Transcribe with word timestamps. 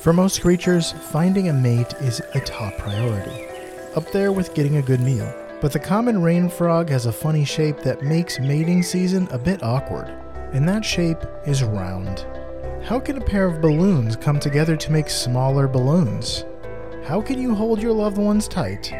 For 0.00 0.14
most 0.14 0.40
creatures, 0.40 0.92
finding 0.92 1.50
a 1.50 1.52
mate 1.52 1.92
is 2.00 2.22
a 2.32 2.40
top 2.40 2.78
priority, 2.78 3.46
up 3.94 4.10
there 4.12 4.32
with 4.32 4.54
getting 4.54 4.78
a 4.78 4.82
good 4.82 5.00
meal. 5.00 5.30
But 5.60 5.74
the 5.74 5.78
common 5.78 6.22
rain 6.22 6.48
frog 6.48 6.88
has 6.88 7.04
a 7.04 7.12
funny 7.12 7.44
shape 7.44 7.80
that 7.80 8.00
makes 8.00 8.40
mating 8.40 8.82
season 8.82 9.28
a 9.30 9.36
bit 9.36 9.62
awkward, 9.62 10.08
and 10.54 10.66
that 10.66 10.86
shape 10.86 11.18
is 11.46 11.62
round. 11.62 12.24
How 12.82 12.98
can 12.98 13.18
a 13.18 13.20
pair 13.20 13.44
of 13.44 13.60
balloons 13.60 14.16
come 14.16 14.40
together 14.40 14.74
to 14.74 14.90
make 14.90 15.10
smaller 15.10 15.68
balloons? 15.68 16.46
How 17.04 17.20
can 17.20 17.38
you 17.38 17.54
hold 17.54 17.82
your 17.82 17.92
loved 17.92 18.16
ones 18.16 18.48
tight 18.48 18.90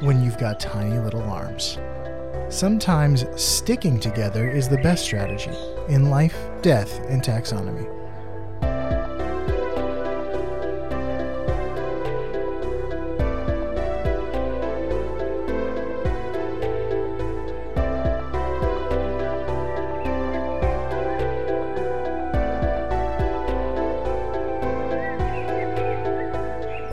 when 0.00 0.24
you've 0.24 0.38
got 0.38 0.58
tiny 0.58 0.98
little 0.98 1.24
arms? 1.24 1.76
Sometimes 2.48 3.26
sticking 3.36 4.00
together 4.00 4.48
is 4.48 4.70
the 4.70 4.78
best 4.78 5.04
strategy 5.04 5.52
in 5.90 6.08
life, 6.08 6.48
death, 6.62 6.98
and 7.10 7.22
taxonomy. 7.22 7.95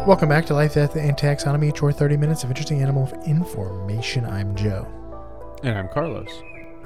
Welcome 0.06 0.28
back 0.28 0.46
to 0.48 0.54
Life, 0.54 0.74
Death, 0.74 0.98
and 0.98 1.16
Taxonomy. 1.16 1.70
It's 1.70 1.80
your 1.80 1.94
30 1.94 2.18
minutes 2.18 2.44
of 2.44 2.50
interesting 2.50 2.82
animal 2.82 3.08
information. 3.26 4.26
I'm 4.26 4.54
Joe. 4.54 4.86
And 5.64 5.78
I'm 5.78 5.88
Carlos. 5.88 6.28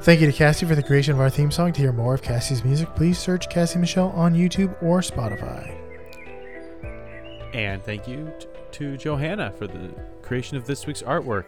Thank 0.01 0.21
you 0.21 0.27
to 0.27 0.33
Cassie 0.33 0.67
for 0.67 0.75
the 0.75 0.83
creation 0.83 1.15
of 1.15 1.19
our 1.19 1.31
theme 1.31 1.49
song. 1.49 1.73
To 1.73 1.81
hear 1.81 1.91
more 1.91 2.13
of 2.13 2.21
Cassie's 2.21 2.63
music, 2.63 2.93
please 2.95 3.17
search 3.17 3.49
Cassie 3.49 3.79
Michelle 3.79 4.09
on 4.09 4.35
YouTube 4.35 4.71
or 4.83 4.99
Spotify. 4.99 5.75
And 7.55 7.81
thank 7.81 8.07
you 8.07 8.31
t- 8.39 8.45
to 8.73 8.97
Johanna 8.97 9.51
for 9.57 9.65
the 9.65 9.95
creation 10.21 10.55
of 10.55 10.67
this 10.67 10.85
week's 10.85 11.01
artwork. 11.01 11.45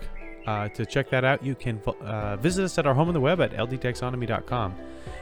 Uh, 0.48 0.70
to 0.70 0.88
check 0.88 1.12
that 1.12 1.24
out, 1.24 1.44
you 1.44 1.54
can 1.54 1.80
uh, 2.02 2.36
visit 2.38 2.64
us 2.66 2.80
at 2.80 2.88
our 2.88 2.96
home 2.96 3.10
on 3.10 3.14
the 3.14 3.22
web 3.22 3.40
at 3.42 3.52
ldtaxonomy.com. 3.52 4.76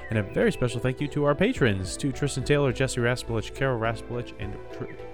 And 0.09 0.19
a 0.19 0.23
very 0.23 0.51
special 0.53 0.79
thank 0.79 1.01
you 1.01 1.07
to 1.09 1.25
our 1.25 1.35
patrons, 1.35 1.97
to 1.97 2.13
Tristan 2.13 2.43
Taylor, 2.43 2.71
Jesse 2.71 3.01
Raspolich, 3.01 3.53
Carol 3.53 3.77
Raspolich, 3.79 4.33
and 4.39 4.55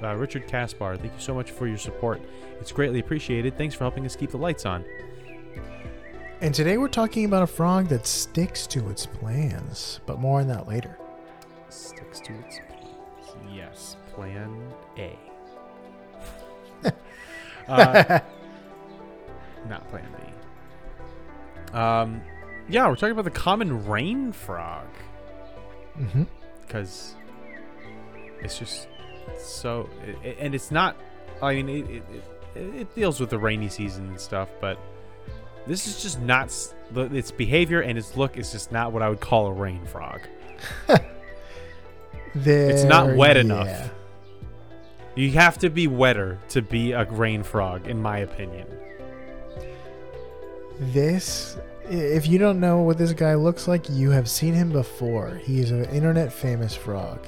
uh, 0.03 0.15
Richard 0.15 0.47
Kaspar. 0.47 0.97
Thank 0.97 1.13
you 1.13 1.19
so 1.19 1.33
much 1.33 1.49
for 1.49 1.67
your 1.67 1.79
support. 1.79 2.21
It's 2.59 2.71
greatly 2.71 2.99
appreciated. 2.99 3.57
Thanks 3.57 3.73
for 3.73 3.85
helping 3.85 4.05
us 4.05 4.15
keep 4.15 4.29
the 4.29 4.37
lights 4.37 4.65
on. 4.67 4.85
And 6.41 6.53
today 6.53 6.77
we're 6.77 6.89
talking 6.89 7.25
about 7.25 7.41
a 7.41 7.47
frog 7.47 7.87
that 7.87 8.05
sticks 8.05 8.67
to 8.67 8.89
its 8.89 9.05
plans, 9.05 9.99
but 10.05 10.19
more 10.19 10.41
on 10.41 10.47
that 10.49 10.67
later. 10.67 10.97
Sticks 11.69 12.19
to 12.19 12.33
its 12.33 12.59
plans. 12.67 13.35
Yes, 13.51 13.97
plan 14.13 14.71
A. 14.97 15.17
uh, 17.67 18.19
not 19.67 19.89
plan 19.89 20.05
B. 20.17 21.73
Um, 21.73 22.21
yeah, 22.69 22.87
we're 22.87 22.95
talking 22.95 23.11
about 23.11 23.25
the 23.25 23.31
common 23.31 23.85
rain 23.85 24.31
frog. 24.31 24.87
Mm-hmm. 25.99 26.23
Because 26.61 27.15
it's 28.41 28.57
just 28.57 28.87
so, 29.39 29.89
it, 30.23 30.37
and 30.39 30.55
it's 30.55 30.71
not. 30.71 30.97
I 31.41 31.55
mean, 31.55 31.69
it, 31.69 31.89
it, 31.89 32.03
it, 32.55 32.75
it 32.75 32.95
deals 32.95 33.19
with 33.19 33.29
the 33.29 33.39
rainy 33.39 33.69
season 33.69 34.09
and 34.09 34.19
stuff, 34.19 34.49
but 34.61 34.77
this 35.65 35.87
is 35.87 36.01
just 36.01 36.19
not 36.21 36.53
its 36.95 37.31
behavior 37.31 37.81
and 37.81 37.97
its 37.97 38.15
look 38.17 38.37
is 38.37 38.51
just 38.51 38.71
not 38.71 38.91
what 38.91 39.01
I 39.01 39.09
would 39.09 39.21
call 39.21 39.47
a 39.47 39.53
rain 39.53 39.85
frog. 39.85 40.21
it's 42.35 42.83
not 42.83 43.15
wet 43.15 43.35
yeah. 43.35 43.41
enough. 43.41 43.91
You 45.15 45.31
have 45.31 45.59
to 45.59 45.69
be 45.69 45.87
wetter 45.87 46.39
to 46.49 46.61
be 46.61 46.91
a 46.91 47.05
rain 47.05 47.43
frog, 47.43 47.87
in 47.87 48.01
my 48.01 48.19
opinion. 48.19 48.67
This 50.79 51.57
if 51.89 52.27
you 52.27 52.37
don't 52.37 52.59
know 52.59 52.81
what 52.81 52.97
this 52.97 53.13
guy 53.13 53.35
looks 53.35 53.67
like, 53.67 53.89
you 53.89 54.11
have 54.11 54.29
seen 54.29 54.53
him 54.53 54.71
before. 54.71 55.35
He 55.43 55.59
is 55.59 55.71
an 55.71 55.85
internet 55.85 56.31
famous 56.31 56.75
frog. 56.75 57.25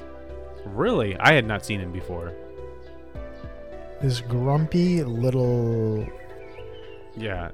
Really? 0.64 1.16
I 1.18 1.32
had 1.32 1.46
not 1.46 1.64
seen 1.64 1.80
him 1.80 1.92
before. 1.92 2.32
This 4.00 4.20
grumpy 4.20 5.04
little. 5.04 6.06
Yeah. 7.16 7.50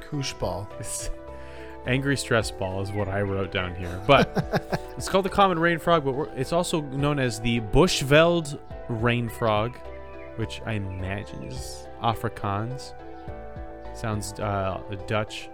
Koosh 0.00 0.32
ball. 0.34 0.68
Angry 1.86 2.16
stress 2.16 2.50
ball 2.50 2.82
is 2.82 2.92
what 2.92 3.08
I 3.08 3.22
wrote 3.22 3.52
down 3.52 3.74
here. 3.74 4.02
But 4.06 4.80
it's 4.96 5.08
called 5.08 5.24
the 5.24 5.30
common 5.30 5.58
rain 5.58 5.78
frog, 5.78 6.04
but 6.04 6.30
it's 6.36 6.52
also 6.52 6.82
known 6.82 7.18
as 7.18 7.40
the 7.40 7.60
Bushveld 7.60 8.58
rain 8.88 9.28
frog, 9.28 9.76
which 10.36 10.60
I 10.66 10.72
imagine 10.72 11.44
is 11.44 11.88
Afrikaans. 12.02 12.92
Sounds 13.94 14.38
uh, 14.40 14.80
Dutch 15.06 15.48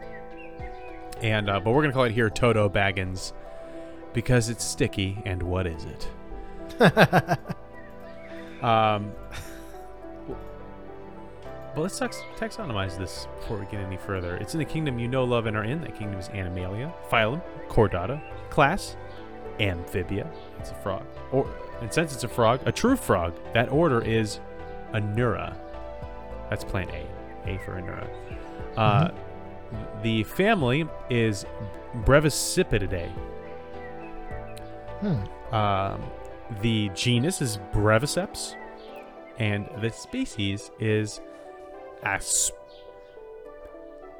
and 1.22 1.48
uh, 1.50 1.60
but 1.60 1.72
we're 1.72 1.82
gonna 1.82 1.94
call 1.94 2.04
it 2.04 2.12
here 2.12 2.30
Toto 2.30 2.68
Baggins 2.68 3.32
because 4.12 4.48
it's 4.48 4.64
sticky. 4.64 5.18
And 5.24 5.42
what 5.42 5.66
is 5.66 5.84
it? 5.84 6.08
um, 8.62 9.12
but 11.74 11.82
let's 11.82 11.98
tax- 11.98 12.22
taxonomize 12.38 12.96
this 12.96 13.28
before 13.40 13.58
we 13.58 13.66
get 13.66 13.80
any 13.80 13.98
further. 13.98 14.36
It's 14.36 14.54
in 14.54 14.58
the 14.58 14.64
kingdom 14.64 14.98
you 14.98 15.08
know, 15.08 15.24
love, 15.24 15.44
and 15.44 15.54
are 15.54 15.64
in. 15.64 15.82
That 15.82 15.94
kingdom 15.94 16.18
is 16.18 16.28
Animalia, 16.28 16.92
phylum, 17.10 17.42
Chordata, 17.68 18.18
class, 18.48 18.96
Amphibia. 19.60 20.26
It's 20.58 20.70
a 20.70 20.74
frog. 20.76 21.04
Or, 21.32 21.46
and 21.82 21.92
since 21.92 22.14
it's 22.14 22.24
a 22.24 22.28
frog, 22.28 22.60
a 22.64 22.72
true 22.72 22.96
frog, 22.96 23.34
that 23.52 23.70
order 23.70 24.00
is 24.00 24.40
Anura. 24.94 25.54
That's 26.48 26.64
plant 26.64 26.90
A. 26.92 27.06
A 27.50 27.58
for 27.58 27.72
Anura. 27.72 28.08
Uh, 28.78 29.08
mm-hmm. 29.08 29.25
The 30.02 30.24
family 30.24 30.88
is 31.10 31.44
Brevicipidae. 32.04 33.10
Hmm. 35.00 35.54
Um, 35.54 36.02
the 36.62 36.90
genus 36.94 37.42
is 37.42 37.58
Breviceps, 37.72 38.54
and 39.38 39.68
the 39.80 39.90
species 39.90 40.70
is 40.78 41.20
As- 42.02 42.52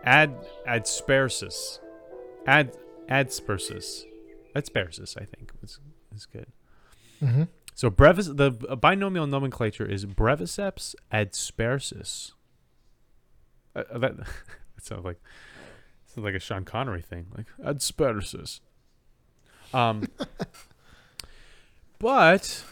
Ad 0.05 0.35
Adspersus. 0.67 1.81
Ad 2.47 2.77
Adspersus. 3.09 4.05
Adspersus, 4.55 5.21
I 5.21 5.25
think 5.25 5.53
is 5.63 5.81
is 6.15 6.27
good. 6.27 6.47
Mm-hmm. 7.23 7.45
So 7.75 7.91
brevis 7.91 8.27
the 8.27 8.51
binomial 8.51 9.27
nomenclature 9.27 9.85
is 9.85 10.07
Breviceps 10.07 10.95
adspersus. 11.13 12.33
Uh, 13.75 13.99
that 13.99 14.13
it 14.13 14.19
sounds 14.87 15.05
like 15.05 15.21
sounds 16.07 16.25
like 16.25 16.35
a 16.35 16.41
Sean 16.41 16.65
Connery 16.65 17.03
thing, 17.03 17.27
like 17.37 17.47
adspersus. 17.63 18.61
Um, 19.75 20.09
but 21.99 22.65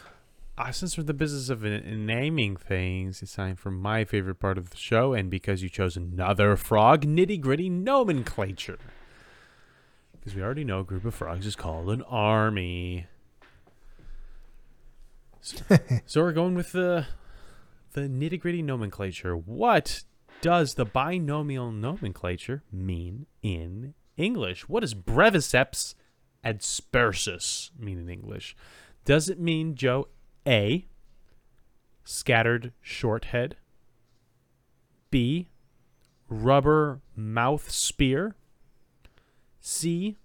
uh, 0.57 0.71
since 0.71 0.97
we're 0.97 1.01
in 1.01 1.07
the 1.07 1.13
business 1.13 1.49
of 1.49 1.63
naming 1.63 2.55
things, 2.55 3.21
it's 3.21 3.35
time 3.35 3.55
for 3.55 3.71
my 3.71 4.05
favorite 4.05 4.35
part 4.35 4.57
of 4.57 4.69
the 4.69 4.77
show, 4.77 5.13
and 5.13 5.29
because 5.29 5.61
you 5.61 5.69
chose 5.69 5.97
another 5.97 6.55
frog, 6.55 7.05
nitty 7.05 7.39
gritty 7.39 7.69
nomenclature. 7.69 8.79
Because 10.13 10.35
we 10.35 10.41
already 10.41 10.63
know 10.63 10.79
a 10.79 10.83
group 10.83 11.05
of 11.05 11.13
frogs 11.13 11.45
is 11.45 11.55
called 11.55 11.89
an 11.89 12.01
army. 12.03 13.07
So, 15.41 15.57
so 16.05 16.21
we're 16.21 16.31
going 16.31 16.55
with 16.55 16.71
the 16.71 17.05
the 17.93 18.01
nitty 18.01 18.39
gritty 18.39 18.61
nomenclature. 18.61 19.35
What 19.35 20.03
does 20.41 20.75
the 20.75 20.85
binomial 20.85 21.71
nomenclature 21.71 22.63
mean 22.71 23.25
in 23.41 23.93
English? 24.17 24.69
What 24.69 24.81
does 24.81 24.93
breviceps 24.93 25.95
adspersus 26.43 27.71
mean 27.79 27.99
in 27.99 28.09
English? 28.09 28.55
Does 29.03 29.29
it 29.29 29.39
mean, 29.39 29.75
Joe, 29.75 30.07
A, 30.47 30.87
scattered 32.03 32.71
short 32.81 33.25
head, 33.25 33.55
B, 35.11 35.49
rubber 36.27 37.01
mouth 37.15 37.69
spear, 37.69 38.35
C, 39.59 40.17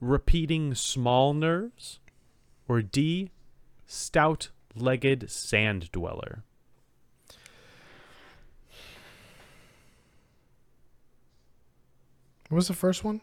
repeating 0.00 0.74
small 0.74 1.34
nerves, 1.34 2.00
or 2.66 2.82
D, 2.82 3.30
stout 3.86 4.50
legged 4.74 5.30
sand 5.30 5.90
dweller? 5.92 6.44
What 12.48 12.56
was 12.56 12.68
the 12.68 12.74
first 12.74 13.04
one? 13.04 13.20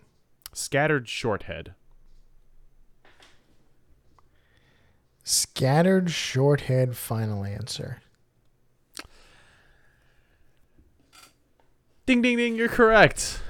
Scattered 0.54 1.06
shorthead. 1.07 1.74
Scattered 5.24 6.07
shorthead 6.07 6.95
final 6.95 7.44
answer. 7.44 8.01
Ding 12.06 12.22
ding 12.22 12.38
ding, 12.38 12.56
you're 12.56 12.68
correct. 12.69 13.42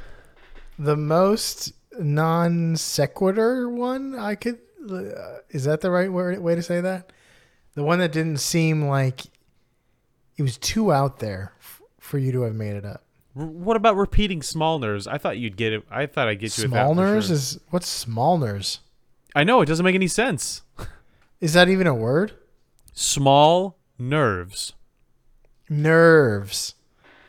The 0.80 0.96
most 0.96 1.74
non 2.00 2.76
sequitur 2.78 3.70
one 3.70 4.18
I 4.18 4.36
could 4.36 4.60
uh, 4.90 5.40
is 5.50 5.66
that 5.66 5.82
the 5.82 5.92
right 5.92 6.12
word, 6.12 6.40
way 6.40 6.56
to 6.56 6.64
say 6.64 6.80
that? 6.80 7.12
The 7.74 7.84
one 7.84 8.00
that 8.00 8.12
didn't 8.14 8.38
seem 8.40 8.84
like 8.86 9.22
It 10.38 10.44
was 10.44 10.58
too 10.58 10.94
out 10.94 11.20
there 11.20 11.54
f- 11.60 11.82
for 12.00 12.18
you 12.18 12.32
to 12.34 12.42
have 12.44 12.56
made 12.56 12.76
it 12.76 12.86
up. 12.86 13.05
What 13.36 13.76
about 13.76 13.98
repeating 13.98 14.42
small 14.42 14.80
nerves? 14.80 15.08
I 15.08 15.18
thought 15.18 15.38
you'd 15.38 15.58
get 15.58 15.74
it. 15.74 15.84
I 15.92 16.06
thought 16.06 16.30
I'd 16.30 16.40
get 16.40 16.58
you 16.58 16.64
with. 16.64 16.72
Small 16.72 16.96
nerves 16.96 17.28
sure. 17.28 17.36
is 17.36 17.60
what's 17.70 17.88
small 17.88 18.38
nerves? 18.38 18.80
I 19.36 19.44
know 19.44 19.60
it 19.62 19.66
doesn't 19.66 19.84
make 19.84 19.94
any 19.96 20.08
sense. 20.08 20.62
Is 21.42 21.52
that 21.54 21.68
even 21.68 21.86
a 21.86 21.94
word? 21.94 22.32
Small 22.94 23.78
nerves. 24.00 24.72
Nerves. 25.70 26.76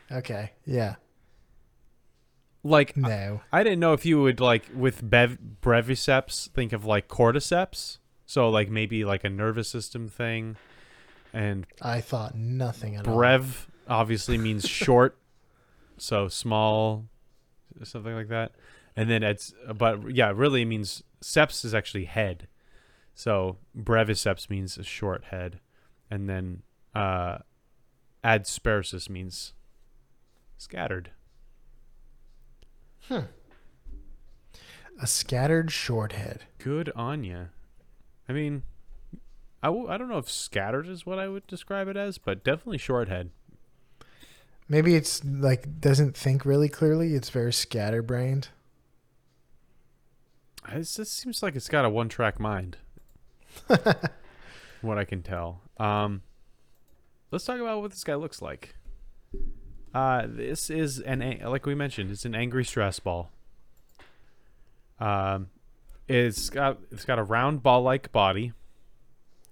Okay. 0.09 0.51
Yeah. 0.65 0.95
Like 2.63 2.95
No. 2.95 3.41
I 3.51 3.63
didn't 3.63 3.81
know 3.81 3.91
if 3.91 4.05
you 4.05 4.21
would 4.21 4.39
like 4.39 4.69
with 4.73 5.07
bev- 5.07 5.37
breviceps 5.61 6.49
think 6.51 6.71
of 6.71 6.85
like 6.85 7.09
cordyceps. 7.09 7.97
So 8.25 8.49
like 8.49 8.69
maybe 8.69 9.03
like 9.03 9.25
a 9.25 9.29
nervous 9.29 9.69
system 9.69 10.07
thing, 10.07 10.55
and 11.33 11.65
I 11.81 12.01
thought 12.01 12.35
nothing 12.35 12.95
at 12.95 13.07
all. 13.07 13.15
brev 13.15 13.67
obviously 13.87 14.37
means 14.37 14.67
short, 14.67 15.17
so 15.97 16.27
small, 16.27 17.05
something 17.83 18.13
like 18.13 18.29
that. 18.29 18.53
And 18.95 19.09
then 19.09 19.23
it's 19.23 19.53
but 19.75 20.15
yeah, 20.15 20.31
really 20.35 20.63
it 20.63 20.65
means 20.65 21.03
seps 21.21 21.63
is 21.63 21.73
actually 21.73 22.05
head. 22.05 22.47
So 23.13 23.57
breviceps 23.75 24.49
means 24.49 24.77
a 24.77 24.83
short 24.83 25.25
head, 25.25 25.59
and 26.09 26.29
then 26.29 26.61
uh, 26.93 27.39
adspersus 28.23 29.09
means 29.09 29.53
scattered. 30.57 31.11
Hmm. 33.07 33.21
A 34.99 35.07
scattered 35.07 35.71
short 35.71 36.13
head. 36.13 36.45
Good 36.57 36.91
on 36.95 37.23
ya. 37.23 37.45
I 38.27 38.33
mean, 38.33 38.63
I 39.61 39.67
w- 39.67 39.87
I 39.87 39.97
don't 39.97 40.09
know 40.09 40.17
if 40.17 40.29
scattered 40.29 40.87
is 40.87 41.05
what 41.05 41.19
I 41.19 41.27
would 41.27 41.45
describe 41.47 41.87
it 41.87 41.97
as, 41.97 42.17
but 42.17 42.43
definitely 42.43 42.79
short 42.79 43.07
head. 43.07 43.29
Maybe 44.69 44.95
it's 44.95 45.23
like 45.23 45.79
doesn't 45.79 46.15
think 46.15 46.45
really 46.45 46.69
clearly. 46.69 47.13
It's 47.13 47.29
very 47.29 47.53
scatterbrained. 47.53 48.49
It 50.69 50.83
just 50.83 51.17
seems 51.17 51.41
like 51.41 51.55
it's 51.55 51.69
got 51.69 51.85
a 51.85 51.89
one 51.89 52.09
track 52.09 52.39
mind. 52.39 52.77
what 54.81 54.97
I 54.97 55.05
can 55.05 55.23
tell. 55.23 55.61
Um, 55.77 56.21
let's 57.31 57.45
talk 57.45 57.59
about 57.59 57.81
what 57.81 57.91
this 57.91 58.03
guy 58.03 58.15
looks 58.15 58.41
like. 58.41 58.75
Uh, 59.93 60.27
this 60.27 60.69
is 60.69 60.99
an 60.99 61.39
like 61.45 61.65
we 61.65 61.73
mentioned, 61.73 62.11
it's 62.11 62.25
an 62.25 62.35
angry 62.35 62.65
stress 62.65 62.99
ball. 62.99 63.31
Um, 64.99 65.49
it's 66.07 66.49
got 66.49 66.79
it's 66.91 67.05
got 67.05 67.19
a 67.19 67.23
round 67.23 67.63
ball 67.63 67.81
like 67.81 68.11
body, 68.11 68.53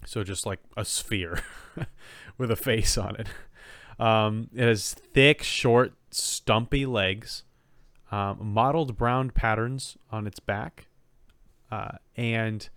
so 0.06 0.23
just 0.23 0.45
like 0.45 0.59
a 0.75 0.83
sphere 0.83 1.41
with 2.38 2.51
a 2.51 2.56
face 2.56 2.97
on 2.97 3.15
it. 3.15 3.27
Um, 4.00 4.50
it 4.53 4.63
has 4.63 4.94
thick, 4.94 5.44
short, 5.44 5.94
stumpy 6.12 6.86
legs, 6.86 7.44
um, 8.12 8.38
mottled 8.42 8.97
brown 8.97 9.30
patterns 9.31 9.97
on 10.12 10.27
its 10.27 10.39
back, 10.39 10.88
uh, 11.71 11.97
and 12.15 12.69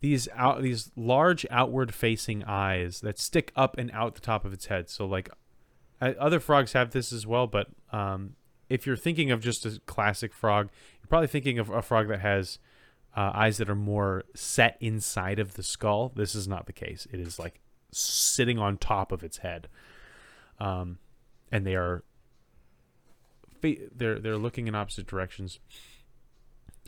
these 0.00 0.28
out 0.34 0.62
these 0.62 0.90
large 0.96 1.46
outward 1.50 1.94
facing 1.94 2.44
eyes 2.44 3.00
that 3.00 3.18
stick 3.18 3.52
up 3.56 3.78
and 3.78 3.90
out 3.92 4.14
the 4.14 4.20
top 4.20 4.44
of 4.44 4.52
its 4.52 4.66
head. 4.66 4.90
So 4.90 5.06
like 5.06 5.30
uh, 6.00 6.12
other 6.18 6.40
frogs 6.40 6.72
have 6.72 6.90
this 6.90 7.12
as 7.12 7.26
well, 7.26 7.46
but 7.46 7.68
um, 7.92 8.34
if 8.68 8.86
you're 8.86 8.96
thinking 8.96 9.30
of 9.30 9.40
just 9.40 9.64
a 9.64 9.80
classic 9.86 10.32
frog, 10.32 10.70
you're 11.00 11.08
probably 11.08 11.28
thinking 11.28 11.58
of 11.58 11.70
a 11.70 11.82
frog 11.82 12.08
that 12.08 12.20
has 12.20 12.58
uh, 13.16 13.30
eyes 13.34 13.58
that 13.58 13.70
are 13.70 13.76
more 13.76 14.24
set 14.34 14.76
inside 14.80 15.38
of 15.38 15.54
the 15.54 15.62
skull. 15.62 16.12
This 16.14 16.34
is 16.34 16.48
not 16.48 16.66
the 16.66 16.72
case. 16.72 17.06
It 17.12 17.20
is 17.20 17.38
like 17.38 17.60
sitting 17.92 18.58
on 18.58 18.78
top 18.78 19.12
of 19.12 19.22
its 19.22 19.38
head, 19.38 19.68
um, 20.62 20.98
and 21.50 21.66
they 21.66 21.74
are 21.74 22.04
they're 23.60 24.18
they're 24.18 24.38
looking 24.38 24.68
in 24.68 24.74
opposite 24.74 25.06
directions. 25.06 25.58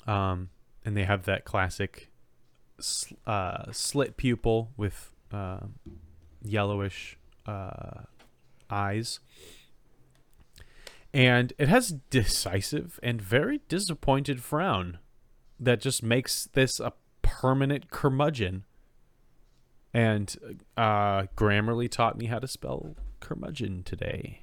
Um, 0.07 0.51
and 0.85 0.97
they 0.97 1.05
have 1.05 1.25
that 1.25 1.45
classic 1.45 2.11
sl- 2.79 3.15
uh, 3.27 3.73
slit 3.73 4.17
pupil 4.17 4.71
with 4.77 5.13
uh, 5.33 5.61
yellowish 6.43 7.19
uh, 7.47 8.03
eyes. 8.71 9.21
And 11.13 11.53
it 11.59 11.69
has 11.69 11.93
decisive 12.11 13.01
and 13.03 13.23
very 13.23 13.61
disappointed 13.69 14.43
frown 14.43 14.99
that 15.59 15.81
just 15.81 16.03
makes 16.03 16.47
this 16.53 16.81
a 16.81 16.93
permanent 17.23 17.91
curmudgeon. 17.91 18.65
And 19.95 20.61
uh, 20.77 21.27
Grammarly 21.37 21.89
taught 21.89 22.19
me 22.19 22.27
how 22.27 22.41
to 22.41 22.49
spell 22.49 22.97
curmudgeon 23.25 23.83
today. 23.83 24.43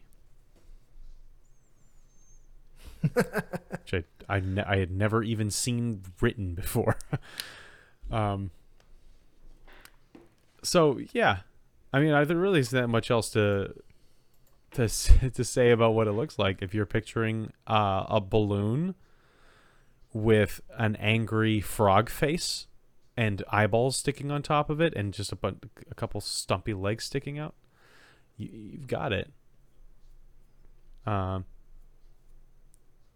Which 3.14 3.94
I, 3.94 4.04
I, 4.28 4.40
ne- 4.40 4.64
I 4.64 4.78
had 4.78 4.92
never 4.92 5.24
even 5.24 5.50
seen 5.50 6.02
written 6.20 6.54
before. 6.54 6.98
um, 8.12 8.52
so 10.64 11.00
yeah, 11.14 11.40
I 11.94 12.00
mean, 12.00 12.14
I, 12.14 12.24
there 12.24 12.38
really 12.38 12.60
isn't 12.60 12.80
that 12.80 12.88
much 12.88 13.10
else 13.12 13.30
to 13.32 13.74
to 14.72 14.88
to 15.34 15.44
say 15.44 15.72
about 15.72 15.94
what 15.94 16.08
it 16.08 16.14
looks 16.14 16.40
like. 16.40 16.62
If 16.62 16.74
you're 16.74 16.86
picturing 16.86 17.52
uh, 17.68 18.06
a 18.08 18.22
balloon 18.22 18.96
with 20.14 20.62
an 20.78 20.96
angry 20.98 21.62
frog 21.62 22.10
face 22.10 22.68
and 23.18 23.44
eyeballs 23.50 23.98
sticking 23.98 24.32
on 24.32 24.42
top 24.42 24.70
of 24.70 24.80
it, 24.82 24.94
and 24.96 25.14
just 25.14 25.32
a 25.32 25.36
bun- 25.36 25.60
a 25.90 25.96
couple 25.96 26.22
stumpy 26.22 26.74
legs 26.74 27.06
sticking 27.06 27.38
out, 27.38 27.56
you, 28.42 28.50
you've 28.72 28.88
got 28.88 29.14
it. 29.14 29.32
Um, 31.06 31.46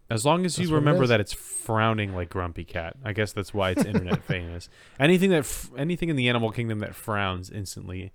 as 0.08 0.24
long 0.24 0.44
as 0.44 0.56
That's 0.56 0.68
you 0.68 0.72
what 0.72 0.78
it 0.78 0.80
remember 0.80 1.06
that 1.08 1.20
it's 1.20 1.32
frowning 1.32 2.14
like 2.14 2.28
Grumpy 2.30 2.64
Cat, 2.64 2.96
I 3.04 3.12
guess 3.12 3.32
that's 3.32 3.52
why 3.52 3.70
it's 3.70 3.84
internet 3.84 4.22
famous. 4.28 4.68
Anything 5.00 5.30
that 5.30 5.38
f- 5.40 5.70
anything 5.76 6.08
in 6.08 6.16
the 6.16 6.28
animal 6.28 6.50
kingdom 6.52 6.78
that 6.78 6.94
frowns 6.94 7.50
instantly 7.50 8.12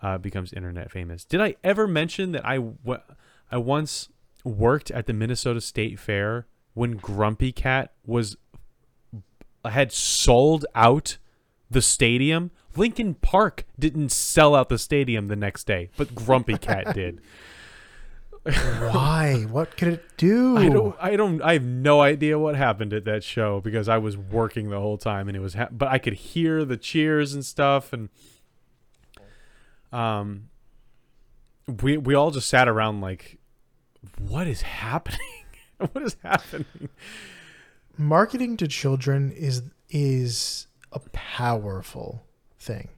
uh, 0.00 0.18
becomes 0.18 0.52
internet 0.52 0.90
famous. 0.90 1.24
Did 1.24 1.40
I 1.40 1.56
ever 1.64 1.88
mention 1.88 2.32
that 2.32 2.46
I 2.46 2.56
w- 2.56 3.00
I 3.50 3.56
once 3.56 4.10
worked 4.44 4.90
at 4.92 5.06
the 5.06 5.12
Minnesota 5.12 5.60
State 5.60 5.98
Fair 5.98 6.46
when 6.74 6.92
Grumpy 6.92 7.50
Cat 7.50 7.92
was 8.06 8.36
had 9.64 9.90
sold 9.92 10.66
out 10.74 11.18
the 11.70 11.82
stadium? 11.82 12.52
Linkin 12.76 13.14
Park 13.14 13.64
didn't 13.78 14.10
sell 14.10 14.54
out 14.54 14.68
the 14.68 14.78
stadium 14.78 15.28
the 15.28 15.36
next 15.36 15.64
day, 15.64 15.90
but 15.96 16.14
Grumpy 16.14 16.58
Cat 16.58 16.94
did. 16.94 17.20
Why? 18.44 19.46
what 19.48 19.76
could 19.76 19.88
it 19.88 20.04
do? 20.18 20.56
I 20.58 20.68
don't. 20.68 20.96
I 21.00 21.16
don't. 21.16 21.40
I 21.42 21.54
have 21.54 21.64
no 21.64 22.02
idea 22.02 22.38
what 22.38 22.56
happened 22.56 22.92
at 22.92 23.04
that 23.06 23.24
show 23.24 23.60
because 23.60 23.88
I 23.88 23.96
was 23.98 24.16
working 24.16 24.68
the 24.68 24.80
whole 24.80 24.98
time 24.98 25.28
and 25.28 25.36
it 25.36 25.40
was. 25.40 25.54
Ha- 25.54 25.68
but 25.70 25.88
I 25.88 25.98
could 25.98 26.12
hear 26.12 26.64
the 26.64 26.76
cheers 26.76 27.32
and 27.32 27.44
stuff, 27.44 27.92
and 27.92 28.10
um, 29.92 30.50
we 31.82 31.96
we 31.96 32.14
all 32.14 32.30
just 32.30 32.48
sat 32.48 32.68
around 32.68 33.00
like, 33.00 33.38
what 34.18 34.46
is 34.46 34.62
happening? 34.62 35.20
what 35.92 36.02
is 36.02 36.16
happening? 36.22 36.90
Marketing 37.96 38.56
to 38.58 38.68
children 38.68 39.30
is 39.32 39.62
is 39.88 40.66
a 40.92 41.00
powerful 41.12 42.26
thing. 42.64 42.88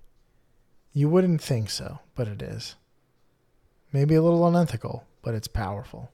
You 0.92 1.08
wouldn't 1.10 1.42
think 1.42 1.68
so, 1.70 1.98
but 2.14 2.26
it 2.28 2.40
is. 2.40 2.76
Maybe 3.92 4.14
a 4.14 4.22
little 4.22 4.46
unethical, 4.46 5.04
but 5.22 5.34
it's 5.34 5.48
powerful. 5.48 6.10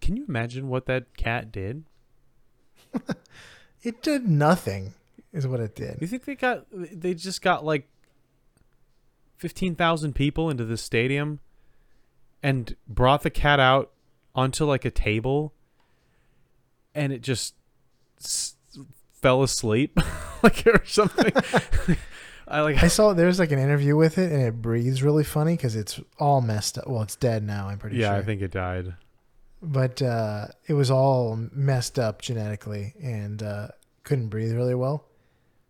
Can 0.00 0.16
you 0.16 0.24
imagine 0.28 0.68
what 0.68 0.86
that 0.86 1.16
cat 1.16 1.50
did? 1.50 1.84
It 3.82 4.02
did 4.02 4.28
nothing, 4.28 4.92
is 5.32 5.46
what 5.46 5.58
it 5.60 5.74
did. 5.74 5.96
You 6.02 6.06
think 6.06 6.26
they 6.26 6.34
got? 6.34 6.66
They 6.70 7.14
just 7.14 7.40
got 7.40 7.64
like 7.64 7.88
fifteen 9.38 9.74
thousand 9.74 10.12
people 10.14 10.50
into 10.50 10.66
this 10.66 10.82
stadium, 10.82 11.40
and 12.42 12.76
brought 12.86 13.22
the 13.22 13.30
cat 13.30 13.58
out 13.58 13.90
onto 14.34 14.66
like 14.66 14.84
a 14.84 14.90
table, 14.90 15.54
and 16.94 17.10
it 17.10 17.22
just 17.22 17.54
s- 18.18 18.56
fell 19.14 19.42
asleep, 19.42 19.98
like 20.42 20.66
or 20.66 20.82
something. 20.84 21.32
I 22.48 22.62
like. 22.62 22.82
I 22.82 22.88
saw 22.88 23.12
there's 23.12 23.38
like 23.38 23.52
an 23.52 23.58
interview 23.60 23.96
with 23.96 24.18
it, 24.18 24.32
and 24.32 24.42
it 24.42 24.60
breathes 24.60 25.02
really 25.02 25.24
funny 25.24 25.56
because 25.56 25.76
it's 25.76 26.00
all 26.18 26.40
messed 26.40 26.78
up. 26.78 26.88
Well, 26.88 27.02
it's 27.02 27.16
dead 27.16 27.44
now. 27.44 27.68
I'm 27.68 27.78
pretty 27.78 27.96
yeah, 27.96 28.08
sure. 28.08 28.14
Yeah, 28.16 28.20
I 28.20 28.24
think 28.24 28.42
it 28.42 28.50
died. 28.50 28.94
but 29.62 30.02
uh, 30.02 30.46
it 30.66 30.74
was 30.74 30.90
all 30.90 31.36
messed 31.52 31.98
up 31.98 32.22
genetically 32.22 32.94
and 33.00 33.42
uh, 33.42 33.68
couldn't 34.04 34.28
breathe 34.28 34.52
really 34.54 34.74
well. 34.74 35.06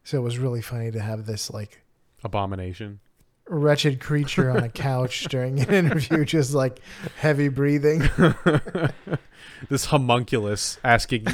So 0.04 0.16
it 0.18 0.22
was 0.22 0.38
really 0.38 0.62
funny 0.62 0.90
to 0.92 1.00
have 1.00 1.26
this 1.26 1.50
like 1.50 1.82
Abomination. 2.24 3.00
wretched 3.46 4.00
creature 4.00 4.50
on 4.50 4.62
a 4.64 4.68
couch 4.70 5.24
during 5.28 5.60
an 5.60 5.74
interview, 5.74 6.24
just 6.24 6.54
like 6.54 6.80
heavy 7.18 7.48
breathing. 7.48 8.08
this 9.68 9.84
homunculus 9.86 10.78
asking 10.82 11.26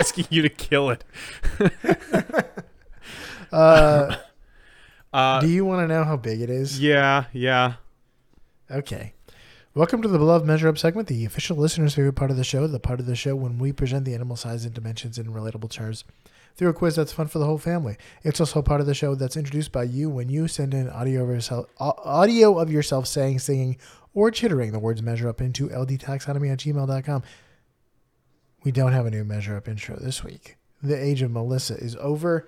asking 0.00 0.26
you 0.30 0.42
to 0.42 0.48
kill 0.48 0.90
it. 0.90 1.04
Uh, 3.52 4.16
Uh, 5.12 5.40
do 5.40 5.48
you 5.48 5.64
want 5.64 5.82
to 5.82 5.92
know 5.92 6.04
how 6.04 6.16
big 6.16 6.40
it 6.40 6.48
is? 6.48 6.78
yeah, 6.80 7.24
yeah. 7.32 7.72
Okay. 8.70 9.12
Welcome 9.74 10.02
to 10.02 10.08
the 10.08 10.18
Beloved 10.18 10.46
Measure 10.46 10.68
Up 10.68 10.78
segment, 10.78 11.08
the 11.08 11.24
official 11.24 11.56
listener's 11.56 11.96
favorite 11.96 12.12
part 12.12 12.30
of 12.30 12.36
the 12.36 12.44
show, 12.44 12.68
the 12.68 12.78
part 12.78 13.00
of 13.00 13.06
the 13.06 13.16
show 13.16 13.34
when 13.34 13.58
we 13.58 13.72
present 13.72 14.04
the 14.04 14.14
animal 14.14 14.36
size 14.36 14.64
and 14.64 14.72
dimensions 14.72 15.18
in 15.18 15.32
relatable 15.34 15.68
terms 15.68 16.04
through 16.54 16.68
a 16.68 16.72
quiz 16.72 16.94
that's 16.94 17.10
fun 17.10 17.26
for 17.26 17.40
the 17.40 17.44
whole 17.44 17.58
family. 17.58 17.96
It's 18.22 18.38
also 18.38 18.62
part 18.62 18.80
of 18.80 18.86
the 18.86 18.94
show 18.94 19.16
that's 19.16 19.36
introduced 19.36 19.72
by 19.72 19.82
you 19.82 20.08
when 20.08 20.28
you 20.28 20.46
send 20.46 20.72
in 20.72 20.88
audio 20.88 21.24
of 21.24 21.30
yourself, 21.30 21.66
audio 21.80 22.56
of 22.56 22.70
yourself 22.70 23.08
saying, 23.08 23.40
singing, 23.40 23.78
or 24.14 24.30
chittering 24.30 24.70
the 24.70 24.78
words 24.78 25.02
measure 25.02 25.28
up 25.28 25.40
into 25.40 25.68
ldtaxonomy 25.70 26.52
at 26.52 26.58
gmail.com. 26.60 27.24
We 28.62 28.70
don't 28.70 28.92
have 28.92 29.06
a 29.06 29.10
new 29.10 29.24
measure 29.24 29.56
up 29.56 29.66
intro 29.66 29.96
this 29.96 30.22
week. 30.22 30.56
The 30.80 30.96
age 30.96 31.20
of 31.22 31.32
Melissa 31.32 31.74
is 31.74 31.96
over. 31.96 32.46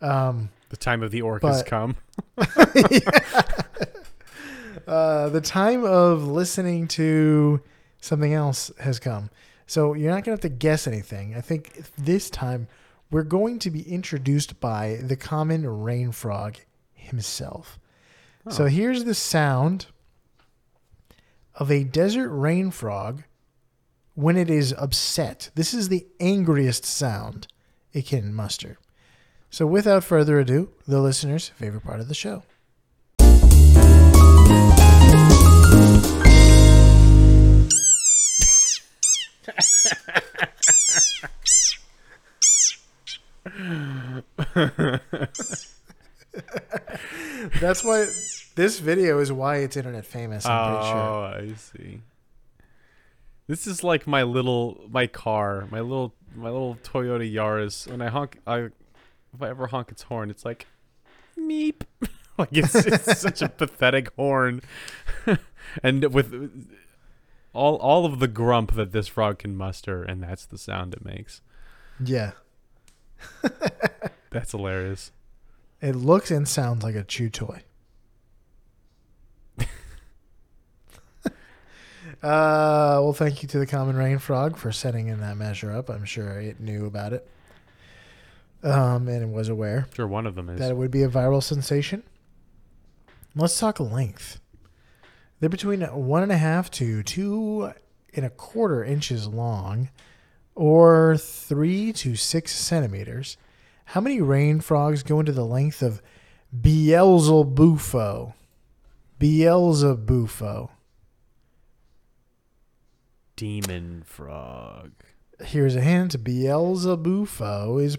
Um, 0.00 0.50
The 0.70 0.76
time 0.76 1.02
of 1.02 1.10
the 1.10 1.22
orc 1.22 1.42
has 1.42 1.62
But- 1.62 1.70
come. 1.70 1.96
uh, 4.86 5.28
the 5.30 5.40
time 5.40 5.84
of 5.84 6.24
listening 6.26 6.88
to 6.88 7.60
something 8.00 8.34
else 8.34 8.70
has 8.80 8.98
come. 8.98 9.30
So 9.66 9.94
you're 9.94 10.10
not 10.10 10.24
going 10.24 10.36
to 10.36 10.42
have 10.42 10.52
to 10.52 10.58
guess 10.58 10.86
anything. 10.86 11.34
I 11.34 11.40
think 11.40 11.84
this 11.96 12.28
time 12.28 12.68
we're 13.10 13.22
going 13.22 13.58
to 13.60 13.70
be 13.70 13.80
introduced 13.82 14.60
by 14.60 14.98
the 15.02 15.16
common 15.16 15.66
rain 15.66 16.12
frog 16.12 16.56
himself. 16.92 17.78
So 18.50 18.64
Oh. 18.64 18.68
here's 18.68 19.04
the 19.04 19.14
sound 19.14 19.86
of 21.54 21.70
a 21.70 21.84
desert 21.84 22.28
rain 22.30 22.70
frog 22.70 23.22
when 24.14 24.36
it 24.36 24.50
is 24.50 24.74
upset. 24.76 25.50
This 25.54 25.72
is 25.72 25.88
the 25.88 26.06
angriest 26.20 26.84
sound 26.84 27.46
it 27.94 28.06
can 28.06 28.34
muster. 28.34 28.76
So 29.54 29.68
without 29.68 30.02
further 30.02 30.40
ado, 30.40 30.70
the 30.84 31.00
listener's 31.00 31.50
favorite 31.50 31.84
part 31.84 32.00
of 32.00 32.08
the 32.08 32.14
show. 32.14 32.42
That's 47.60 47.84
why 47.84 48.06
this 48.56 48.80
video 48.80 49.20
is 49.20 49.30
why 49.30 49.58
it's 49.58 49.76
internet 49.76 50.04
famous. 50.04 50.44
I'm 50.46 50.72
pretty 50.72 50.88
sure. 50.88 50.96
Oh, 50.96 51.32
I 51.32 51.54
see. 51.54 52.00
This 53.46 53.68
is 53.68 53.84
like 53.84 54.08
my 54.08 54.24
little 54.24 54.80
my 54.90 55.06
car, 55.06 55.68
my 55.70 55.78
little 55.78 56.12
my 56.34 56.50
little 56.50 56.76
Toyota 56.82 57.32
Yaris. 57.32 57.88
When 57.88 58.02
I 58.02 58.08
honk, 58.08 58.40
I 58.48 58.70
if 59.34 59.42
I 59.42 59.48
ever 59.48 59.66
honk 59.68 59.90
its 59.90 60.02
horn, 60.02 60.30
it's 60.30 60.44
like 60.44 60.66
meep. 61.38 61.82
like 62.38 62.48
it's, 62.52 62.74
it's 62.74 63.18
such 63.20 63.42
a 63.42 63.48
pathetic 63.48 64.14
horn, 64.16 64.60
and 65.82 66.12
with 66.12 66.68
all 67.52 67.76
all 67.76 68.04
of 68.06 68.18
the 68.20 68.28
grump 68.28 68.74
that 68.74 68.92
this 68.92 69.06
frog 69.08 69.38
can 69.38 69.56
muster, 69.56 70.02
and 70.02 70.22
that's 70.22 70.46
the 70.46 70.58
sound 70.58 70.94
it 70.94 71.04
makes. 71.04 71.40
Yeah, 72.04 72.32
That's 74.30 74.50
hilarious. 74.50 75.12
it 75.80 75.94
looks 75.94 76.30
and 76.32 76.46
sounds 76.48 76.82
like 76.82 76.96
a 76.96 77.04
chew 77.04 77.30
toy. 77.30 77.62
uh, 79.58 79.64
well, 83.02 83.12
thank 83.12 83.42
you 83.42 83.48
to 83.48 83.58
the 83.58 83.66
common 83.66 83.96
rain 83.96 84.18
frog 84.18 84.56
for 84.56 84.72
setting 84.72 85.08
in 85.08 85.20
that 85.20 85.36
measure 85.36 85.70
up. 85.72 85.88
I'm 85.88 86.04
sure 86.04 86.40
it 86.40 86.60
knew 86.60 86.86
about 86.86 87.12
it, 87.12 87.28
um, 88.64 89.08
and 89.08 89.32
was 89.32 89.48
aware. 89.48 89.86
Sure, 89.94 90.06
one 90.06 90.26
of 90.26 90.34
them 90.34 90.48
is. 90.48 90.58
that 90.58 90.70
it 90.70 90.76
would 90.76 90.90
be 90.90 91.02
a 91.02 91.08
viral 91.08 91.42
sensation. 91.42 92.02
Let's 93.36 93.58
talk 93.58 93.78
length. 93.78 94.40
They're 95.40 95.48
between 95.48 95.82
one 95.82 96.22
and 96.22 96.32
a 96.32 96.36
half 96.38 96.70
to 96.72 97.02
two 97.02 97.72
and 98.14 98.24
a 98.24 98.30
quarter 98.30 98.82
inches 98.84 99.26
long, 99.26 99.90
or 100.54 101.16
three 101.18 101.92
to 101.94 102.16
six 102.16 102.54
centimeters. 102.54 103.36
How 103.86 104.00
many 104.00 104.20
rain 104.20 104.60
frogs 104.60 105.02
go 105.02 105.20
into 105.20 105.32
the 105.32 105.44
length 105.44 105.82
of 105.82 106.00
Beelzebufo? 106.58 108.32
Beelzebufo. 109.20 110.70
Demon 113.36 114.02
frog. 114.06 114.92
Here's 115.44 115.74
a 115.74 115.80
hint 115.80 116.22
Beelzebufo 116.22 117.82
is 117.82 117.98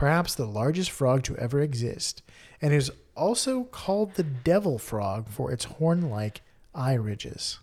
perhaps 0.00 0.34
the 0.34 0.46
largest 0.46 0.90
frog 0.90 1.22
to 1.22 1.36
ever 1.36 1.60
exist, 1.60 2.22
and 2.62 2.72
is 2.72 2.90
also 3.14 3.64
called 3.64 4.14
the 4.14 4.22
devil 4.22 4.78
frog 4.78 5.28
for 5.28 5.52
its 5.52 5.64
horn 5.64 6.08
like 6.08 6.40
eye 6.74 6.94
ridges. 6.94 7.58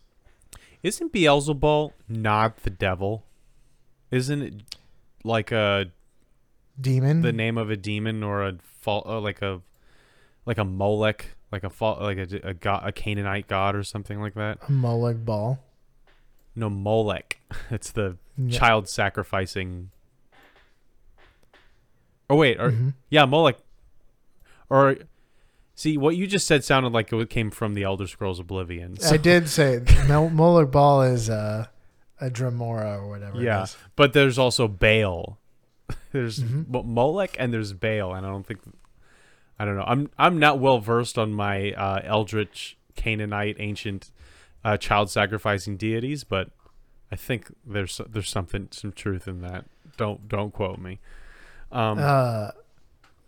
Isn't 0.84 1.12
Beelzebul 1.12 1.94
not 2.08 2.58
the 2.58 2.70
devil? 2.70 3.26
Isn't 4.12 4.42
it 4.44 4.54
like 5.24 5.52
a 5.52 5.88
Demon? 6.80 7.24
the 7.24 7.34
name 7.34 7.58
of 7.58 7.72
a 7.72 7.76
demon 7.76 8.22
or 8.22 8.44
a 8.44 8.58
fall 8.82 9.02
uh, 9.08 9.20
like 9.20 9.42
a 9.42 9.62
like 10.46 10.60
a 10.60 10.64
Molech, 10.64 11.36
like 11.52 11.64
a 11.64 11.72
fall, 11.72 11.98
like 12.00 12.20
a 12.20 12.50
a, 12.50 12.54
god, 12.54 12.84
a 12.86 12.92
Canaanite 12.92 13.48
god 13.48 13.76
or 13.76 13.82
something 13.82 14.22
like 14.22 14.36
that? 14.36 14.60
a 14.62 14.72
Molag 14.72 15.26
Bal. 15.26 15.60
No, 16.56 16.70
Molech. 16.70 17.40
It's 17.72 17.90
the 17.90 18.18
child 18.52 18.88
sacrificing. 18.88 19.90
Oh 22.30 22.36
wait, 22.36 22.60
or 22.60 22.72
Mhm. 22.72 22.94
yeah, 23.10 23.26
Moloch. 23.26 23.58
Or 24.70 24.96
see, 25.76 25.98
what 25.98 26.16
you 26.18 26.28
just 26.28 26.46
said 26.48 26.64
sounded 26.64 26.92
like 26.92 27.12
it 27.14 27.30
came 27.30 27.52
from 27.52 27.74
the 27.74 27.84
Elder 27.84 28.08
Scrolls 28.08 28.40
Oblivion. 28.40 28.98
So- 29.00 29.14
I 29.14 29.18
did 29.18 29.48
say 29.50 29.80
Mol- 30.08 30.30
Molag 30.30 30.72
Bal 30.72 31.04
is 31.04 31.30
uh, 31.30 31.68
a 32.20 32.30
Dremora 32.30 32.98
or 33.00 33.08
whatever. 33.10 33.42
Yeah, 33.42 33.66
but 33.96 34.14
there's 34.14 34.38
also 34.38 34.68
Baal. 34.68 35.38
there's 36.12 36.40
Mhm. 36.40 36.68
Mo- 36.68 36.84
Molech 36.84 37.36
and 37.40 37.54
there's 37.54 37.74
Baal, 37.74 38.14
and 38.14 38.26
I 38.26 38.30
don't 38.30 38.46
think 38.46 38.60
I 39.60 39.66
don't 39.66 39.78
know. 39.78 39.86
I'm 39.88 40.10
I'm 40.18 40.38
not 40.38 40.60
well 40.60 40.80
versed 40.80 41.18
on 41.18 41.32
my 41.34 41.72
uh, 41.72 42.02
Eldritch 42.04 42.78
Canaanite 42.96 43.56
ancient 43.60 44.12
uh, 44.66 44.76
child 44.76 45.10
sacrificing 45.10 45.78
deities, 45.78 46.24
but 46.26 46.50
I 47.12 47.16
think 47.16 47.54
there's 47.66 48.02
there's 48.10 48.30
something 48.30 48.68
some 48.72 48.92
truth 48.92 49.28
in 49.30 49.42
that. 49.42 49.66
Don't 49.96 50.28
don't 50.28 50.52
quote 50.52 50.78
me. 50.80 51.00
Um, 51.72 52.00
Uh, 52.00 52.52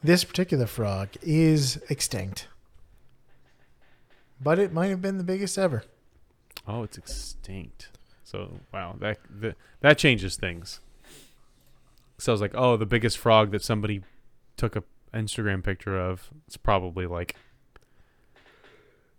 this 0.03 0.23
particular 0.23 0.65
frog 0.65 1.09
is 1.21 1.81
extinct, 1.89 2.47
but 4.41 4.59
it 4.59 4.71
might 4.71 4.87
have 4.87 5.01
been 5.01 5.17
the 5.17 5.23
biggest 5.23 5.57
ever. 5.57 5.83
oh, 6.67 6.83
it's 6.83 6.97
extinct. 6.97 7.89
So 8.23 8.59
wow, 8.73 8.95
that 8.99 9.17
that, 9.41 9.55
that 9.81 9.97
changes 9.97 10.35
things. 10.35 10.79
So 12.17 12.31
I 12.31 12.33
was 12.33 12.41
like, 12.41 12.53
oh, 12.53 12.77
the 12.77 12.85
biggest 12.85 13.17
frog 13.17 13.51
that 13.51 13.63
somebody 13.63 14.03
took 14.57 14.75
a 14.75 14.83
Instagram 15.13 15.63
picture 15.63 15.99
of. 15.99 16.29
It's 16.47 16.57
probably 16.57 17.05
like 17.07 17.35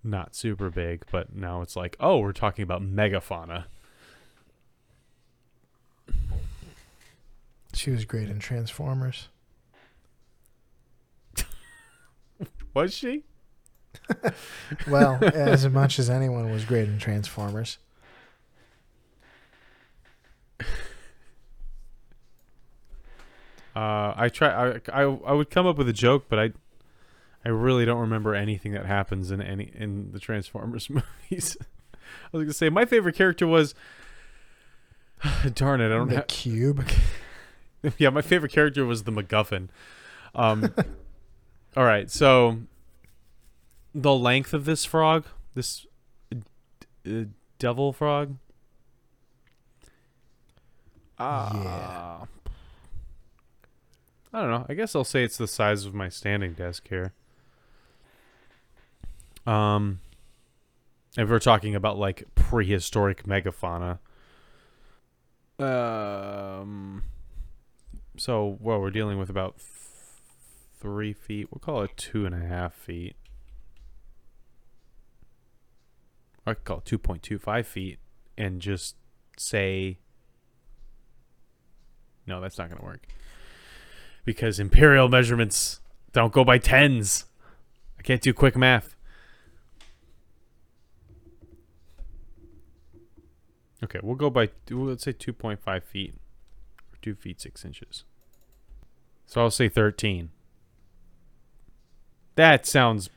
not 0.04 0.34
super 0.34 0.70
big, 0.70 1.04
but 1.10 1.34
now 1.34 1.60
it's 1.62 1.76
like, 1.76 1.96
oh, 2.00 2.18
we're 2.18 2.32
talking 2.32 2.62
about 2.62 2.82
megafauna. 2.82 3.64
She 7.72 7.90
was 7.90 8.04
great 8.04 8.28
in 8.28 8.38
Transformers. 8.38 9.28
Was 12.74 12.94
she? 12.94 13.24
Well, 14.88 15.18
as 15.22 15.68
much 15.68 15.98
as 15.98 16.08
anyone 16.08 16.50
was 16.52 16.64
great 16.64 16.88
in 16.88 16.98
Transformers. 16.98 17.78
Uh, 23.74 24.12
I 24.16 24.28
try. 24.32 24.48
I, 24.48 24.80
I 24.92 25.02
I 25.02 25.32
would 25.32 25.50
come 25.50 25.66
up 25.66 25.76
with 25.78 25.88
a 25.88 25.92
joke, 25.92 26.24
but 26.28 26.38
I 26.38 26.50
I 27.44 27.48
really 27.50 27.84
don't 27.84 28.00
remember 28.00 28.34
anything 28.34 28.72
that 28.72 28.86
happens 28.86 29.30
in 29.30 29.40
any 29.40 29.70
in 29.74 30.10
the 30.12 30.18
Transformers 30.18 30.90
movies. 31.30 31.56
I 32.02 32.36
was 32.36 32.42
gonna 32.44 32.52
say 32.52 32.68
my 32.68 32.84
favorite 32.84 33.14
character 33.14 33.46
was. 33.46 33.74
Darn 35.54 35.80
it! 35.80 35.86
I 35.86 35.88
don't 35.90 36.08
know. 36.08 36.14
the 36.14 36.16
have. 36.16 36.26
cube. 36.26 36.84
yeah, 37.98 38.10
my 38.10 38.22
favorite 38.22 38.52
character 38.52 38.84
was 38.84 39.04
the 39.04 39.12
MacGuffin. 39.12 39.68
Um, 40.34 40.74
all 41.76 41.84
right, 41.84 42.10
so 42.10 42.60
the 43.94 44.14
length 44.14 44.54
of 44.54 44.64
this 44.64 44.84
frog, 44.84 45.24
this 45.54 45.86
uh, 47.06 47.24
devil 47.58 47.92
frog. 47.92 48.36
Ah. 51.18 52.26
I 54.32 54.40
don't 54.40 54.50
know. 54.50 54.66
I 54.68 54.74
guess 54.74 54.94
I'll 54.94 55.04
say 55.04 55.24
it's 55.24 55.36
the 55.36 55.48
size 55.48 55.84
of 55.84 55.92
my 55.92 56.08
standing 56.08 56.52
desk 56.52 56.88
here. 56.88 57.12
Um, 59.46 60.00
if 61.16 61.28
we're 61.28 61.40
talking 61.40 61.74
about 61.74 61.98
like 61.98 62.24
prehistoric 62.34 63.24
megafauna. 63.24 63.98
Um. 65.58 67.02
So, 68.20 68.58
well, 68.60 68.78
we're 68.82 68.90
dealing 68.90 69.16
with 69.16 69.30
about 69.30 69.56
th- 69.56 69.66
three 70.78 71.14
feet. 71.14 71.48
We'll 71.50 71.60
call 71.60 71.84
it 71.84 71.96
two 71.96 72.26
and 72.26 72.34
a 72.34 72.46
half 72.46 72.74
feet. 72.74 73.16
I 76.46 76.52
could 76.52 76.64
call 76.64 76.78
it 76.80 76.84
2.25 76.84 77.64
feet 77.64 77.98
and 78.36 78.60
just 78.60 78.96
say, 79.38 80.00
no, 82.26 82.42
that's 82.42 82.58
not 82.58 82.68
going 82.68 82.78
to 82.78 82.84
work. 82.84 83.06
Because 84.26 84.60
imperial 84.60 85.08
measurements 85.08 85.80
don't 86.12 86.30
go 86.30 86.44
by 86.44 86.58
tens. 86.58 87.24
I 87.98 88.02
can't 88.02 88.20
do 88.20 88.34
quick 88.34 88.54
math. 88.54 88.96
Okay, 93.82 94.00
we'll 94.02 94.14
go 94.14 94.28
by, 94.28 94.50
let's 94.68 95.04
say 95.04 95.14
2.5 95.14 95.82
feet, 95.84 96.12
or 96.92 96.98
2 97.00 97.14
feet 97.14 97.40
6 97.40 97.64
inches. 97.64 98.04
So 99.30 99.42
I'll 99.42 99.50
say 99.52 99.68
13. 99.68 100.30
That 102.34 102.66
sounds 102.66 103.10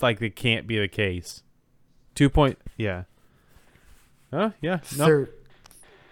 like 0.00 0.22
it 0.22 0.36
can't 0.36 0.68
be 0.68 0.78
the 0.78 0.86
case. 0.86 1.42
Two 2.14 2.30
point, 2.30 2.60
yeah. 2.76 3.04
Huh? 4.32 4.50
Yeah. 4.60 4.78
No. 4.96 5.06
Thir- 5.06 5.30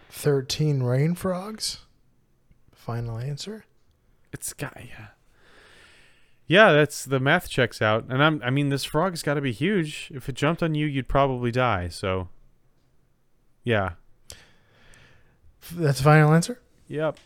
13 0.09 0.83
rain 0.83 1.15
frogs? 1.15 1.79
Final 2.75 3.19
answer? 3.19 3.67
It's 4.33 4.53
got 4.53 4.77
yeah. 4.85 5.09
Yeah, 6.49 6.73
that's 6.73 7.05
the 7.05 7.21
math 7.21 7.49
checks 7.49 7.81
out, 7.81 8.07
and 8.09 8.25
I'm. 8.25 8.43
I 8.45 8.51
mean, 8.51 8.71
this 8.71 8.83
frog's 8.83 9.23
got 9.23 9.35
to 9.35 9.41
be 9.41 9.53
huge. 9.53 10.11
If 10.13 10.29
it 10.29 10.35
jumped 10.35 10.61
on 10.61 10.75
you, 10.75 10.87
you'd 10.87 11.07
probably 11.07 11.53
die. 11.53 11.87
So. 11.87 12.31
Yeah. 13.63 13.91
That's 15.71 15.99
the 15.99 16.05
final 16.05 16.35
answer? 16.35 16.61
Yep. 16.89 17.17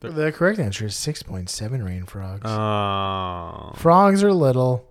The 0.00 0.32
correct 0.32 0.58
answer 0.58 0.86
is 0.86 0.94
6.7 0.94 1.84
rain 1.84 2.06
frogs. 2.06 2.50
Oh. 2.50 3.72
Frogs 3.76 4.24
are 4.24 4.32
little. 4.32 4.86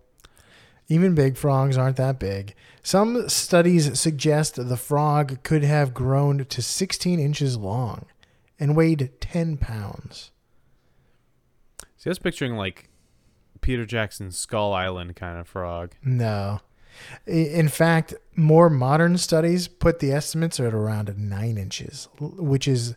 Even 0.87 1.15
big 1.15 1.35
frogs 1.37 1.77
aren't 1.77 1.97
that 1.97 2.19
big. 2.19 2.55
Some 2.83 3.27
studies 3.29 3.99
suggest 3.99 4.55
the 4.55 4.77
frog 4.77 5.43
could 5.43 5.63
have 5.63 5.93
grown 5.93 6.45
to 6.45 6.61
16 6.61 7.19
inches 7.19 7.57
long 7.57 8.05
and 8.59 8.75
weighed 8.75 9.11
10 9.19 9.57
pounds. 9.57 10.31
See, 11.97 12.09
I 12.09 12.11
was 12.11 12.19
picturing 12.19 12.53
like 12.55 12.89
Peter 13.61 13.85
Jackson's 13.85 14.37
Skull 14.37 14.73
Island 14.73 15.15
kind 15.15 15.39
of 15.39 15.47
frog. 15.47 15.93
No. 16.03 16.59
I- 17.27 17.31
In 17.31 17.67
fact, 17.67 18.13
more 18.35 18.69
modern 18.69 19.17
studies 19.17 19.67
put 19.67 19.99
the 19.99 20.11
estimates 20.11 20.59
at 20.59 20.73
around 20.73 21.15
9 21.17 21.57
inches, 21.57 22.07
l- 22.21 22.33
which 22.37 22.67
is 22.67 22.95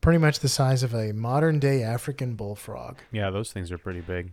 pretty 0.00 0.18
much 0.18 0.40
the 0.40 0.48
size 0.48 0.82
of 0.82 0.94
a 0.94 1.12
modern 1.12 1.58
day 1.58 1.82
African 1.82 2.34
bullfrog. 2.34 2.98
Yeah, 3.12 3.30
those 3.30 3.52
things 3.52 3.70
are 3.70 3.78
pretty 3.78 4.00
big. 4.00 4.32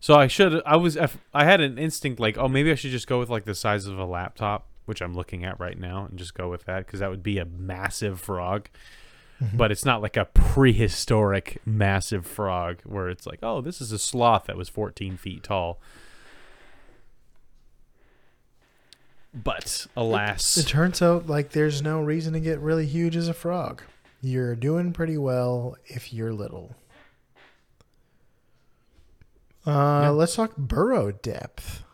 So 0.00 0.14
I 0.14 0.26
should. 0.28 0.62
I 0.64 0.76
was. 0.76 0.96
I 1.34 1.44
had 1.44 1.60
an 1.60 1.78
instinct 1.78 2.20
like, 2.20 2.38
oh, 2.38 2.48
maybe 2.48 2.70
I 2.70 2.74
should 2.74 2.92
just 2.92 3.08
go 3.08 3.18
with 3.18 3.30
like 3.30 3.44
the 3.44 3.54
size 3.54 3.86
of 3.86 3.98
a 3.98 4.04
laptop, 4.04 4.66
which 4.86 5.00
I'm 5.00 5.14
looking 5.14 5.44
at 5.44 5.58
right 5.58 5.78
now, 5.78 6.06
and 6.08 6.18
just 6.18 6.34
go 6.34 6.48
with 6.48 6.64
that 6.66 6.86
because 6.86 7.00
that 7.00 7.10
would 7.10 7.22
be 7.22 7.38
a 7.38 7.44
massive 7.44 8.20
frog. 8.20 8.68
Mm-hmm. 9.42 9.56
But 9.56 9.70
it's 9.70 9.84
not 9.84 10.02
like 10.02 10.16
a 10.16 10.24
prehistoric 10.24 11.60
massive 11.64 12.26
frog 12.26 12.80
where 12.84 13.08
it's 13.08 13.26
like, 13.26 13.38
oh, 13.42 13.60
this 13.60 13.80
is 13.80 13.92
a 13.92 13.98
sloth 13.98 14.46
that 14.46 14.56
was 14.56 14.68
14 14.68 15.16
feet 15.16 15.44
tall. 15.44 15.80
But 19.32 19.86
alas, 19.96 20.56
It 20.56 20.66
turns 20.66 21.00
out 21.02 21.28
like 21.28 21.50
there's 21.50 21.82
no 21.82 22.00
reason 22.00 22.32
to 22.32 22.40
get 22.40 22.58
really 22.58 22.86
huge 22.86 23.14
as 23.14 23.28
a 23.28 23.34
frog. 23.34 23.82
You're 24.20 24.56
doing 24.56 24.92
pretty 24.92 25.16
well 25.16 25.76
if 25.86 26.12
you're 26.12 26.32
little. 26.32 26.74
Uh, 29.66 30.00
Yeah. 30.02 30.08
Let's 30.10 30.34
talk 30.34 30.56
burrow 30.56 31.12
depth. 31.12 31.84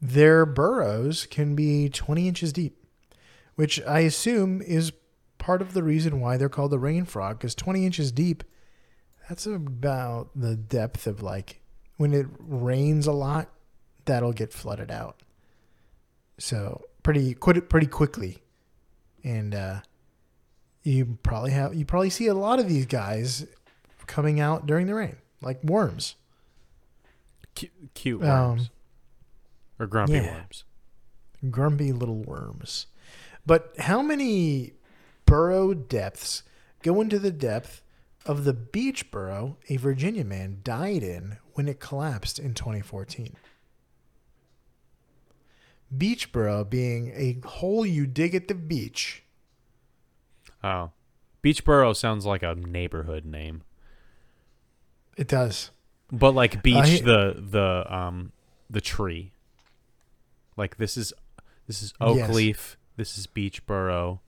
Their 0.00 0.46
burrows 0.46 1.26
can 1.26 1.54
be 1.54 1.88
20 1.88 2.26
inches 2.28 2.52
deep, 2.52 2.76
which 3.56 3.80
I 3.82 4.00
assume 4.00 4.62
is 4.62 4.92
part 5.38 5.60
of 5.60 5.74
the 5.74 5.82
reason 5.82 6.20
why 6.20 6.36
they're 6.36 6.48
called 6.48 6.70
the 6.70 6.78
rain 6.78 7.04
frog, 7.04 7.38
because 7.38 7.54
20 7.54 7.84
inches 7.84 8.12
deep, 8.12 8.44
that's 9.28 9.46
about 9.46 10.30
the 10.34 10.56
depth 10.56 11.06
of 11.06 11.22
like 11.22 11.60
when 11.96 12.14
it 12.14 12.26
rains 12.38 13.06
a 13.06 13.12
lot, 13.12 13.50
that'll 14.06 14.32
get 14.32 14.52
flooded 14.52 14.90
out. 14.90 15.22
So 16.38 16.82
pretty 17.02 17.34
pretty 17.34 17.86
quickly, 17.86 18.38
and 19.22 19.54
uh, 19.54 19.80
you 20.82 21.18
probably 21.22 21.50
have 21.50 21.74
you 21.74 21.84
probably 21.84 22.10
see 22.10 22.26
a 22.26 22.34
lot 22.34 22.58
of 22.58 22.68
these 22.68 22.86
guys 22.86 23.46
coming 24.06 24.40
out 24.40 24.66
during 24.66 24.86
the 24.86 24.94
rain, 24.94 25.16
like 25.40 25.62
worms. 25.62 26.16
cu- 27.54 27.68
cute 27.94 28.22
Um, 28.22 28.28
worms 28.56 28.70
or 29.78 29.86
grumpy 29.86 30.14
yeah. 30.14 30.32
worms. 30.34 30.64
grumpy 31.50 31.92
little 31.92 32.22
worms. 32.22 32.86
But 33.46 33.74
how 33.78 34.02
many 34.02 34.74
burrow 35.26 35.74
depths 35.74 36.42
go 36.82 37.00
into 37.00 37.18
the 37.18 37.30
depth 37.32 37.82
of 38.26 38.44
the 38.44 38.52
beach 38.52 39.10
burrow 39.10 39.56
a 39.68 39.76
Virginia 39.76 40.24
man 40.24 40.60
died 40.62 41.02
in 41.02 41.38
when 41.54 41.68
it 41.68 41.80
collapsed 41.80 42.38
in 42.38 42.52
2014? 42.54 43.36
Beach 45.96 46.30
burrow 46.30 46.62
being 46.64 47.12
a 47.14 47.40
hole 47.46 47.84
you 47.84 48.06
dig 48.06 48.34
at 48.34 48.48
the 48.48 48.54
beach. 48.54 49.24
Oh, 50.62 50.90
Beachboro 51.42 51.96
sounds 51.96 52.26
like 52.26 52.42
a 52.42 52.54
neighborhood 52.54 53.24
name, 53.24 53.62
It 55.16 55.26
does. 55.28 55.70
but 56.12 56.34
like 56.34 56.62
beach 56.62 56.76
I- 56.76 57.00
the 57.04 57.34
the 57.38 57.94
um 57.94 58.32
the 58.68 58.80
tree. 58.80 59.32
Like 60.56 60.76
this 60.76 60.96
is 60.96 61.12
this 61.66 61.82
is 61.82 61.94
Oak 62.00 62.16
Yes. 62.18 62.34
Leaf. 62.34 62.76
This 62.96 63.16
is 63.16 63.26
Beachboro. 63.26 64.18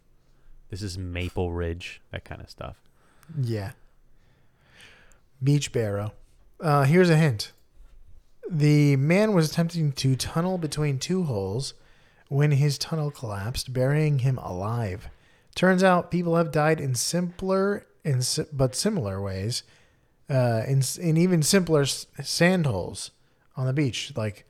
This 0.70 0.80
is 0.82 0.96
Maple 0.96 1.52
Ridge. 1.52 2.00
That 2.12 2.24
kind 2.24 2.40
of 2.40 2.48
stuff. 2.48 2.76
Yeah. 3.38 3.72
Beachboro. 5.44 6.12
Uh, 6.60 6.84
here's 6.84 7.10
a 7.10 7.16
hint. 7.16 7.52
The 8.48 8.96
man 8.96 9.32
was 9.34 9.50
attempting 9.50 9.92
to 9.92 10.16
tunnel 10.16 10.58
between 10.58 10.98
two 10.98 11.24
holes 11.24 11.74
when 12.28 12.52
his 12.52 12.78
tunnel 12.78 13.10
collapsed, 13.10 13.72
burying 13.72 14.20
him 14.20 14.38
alive. 14.38 15.08
Turns 15.54 15.82
out 15.82 16.10
people 16.10 16.36
have 16.36 16.50
died 16.50 16.80
in 16.80 16.94
simpler 16.94 17.86
in, 18.04 18.22
but 18.52 18.74
similar 18.74 19.20
ways, 19.20 19.62
uh, 20.30 20.62
in, 20.66 20.82
in 21.00 21.16
even 21.16 21.42
simpler 21.42 21.84
sand 21.84 22.66
holes 22.66 23.10
on 23.56 23.66
the 23.66 23.72
beach. 23.72 24.12
Like, 24.16 24.46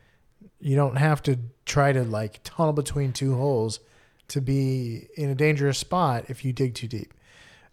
you 0.60 0.76
don't 0.76 0.96
have 0.96 1.22
to 1.24 1.38
try 1.66 1.92
to 1.92 2.04
like 2.04 2.40
tunnel 2.44 2.72
between 2.72 3.12
two 3.12 3.36
holes 3.36 3.80
to 4.28 4.40
be 4.40 5.08
in 5.16 5.28
a 5.28 5.34
dangerous 5.34 5.78
spot 5.78 6.24
if 6.28 6.44
you 6.44 6.52
dig 6.52 6.74
too 6.74 6.88
deep. 6.88 7.12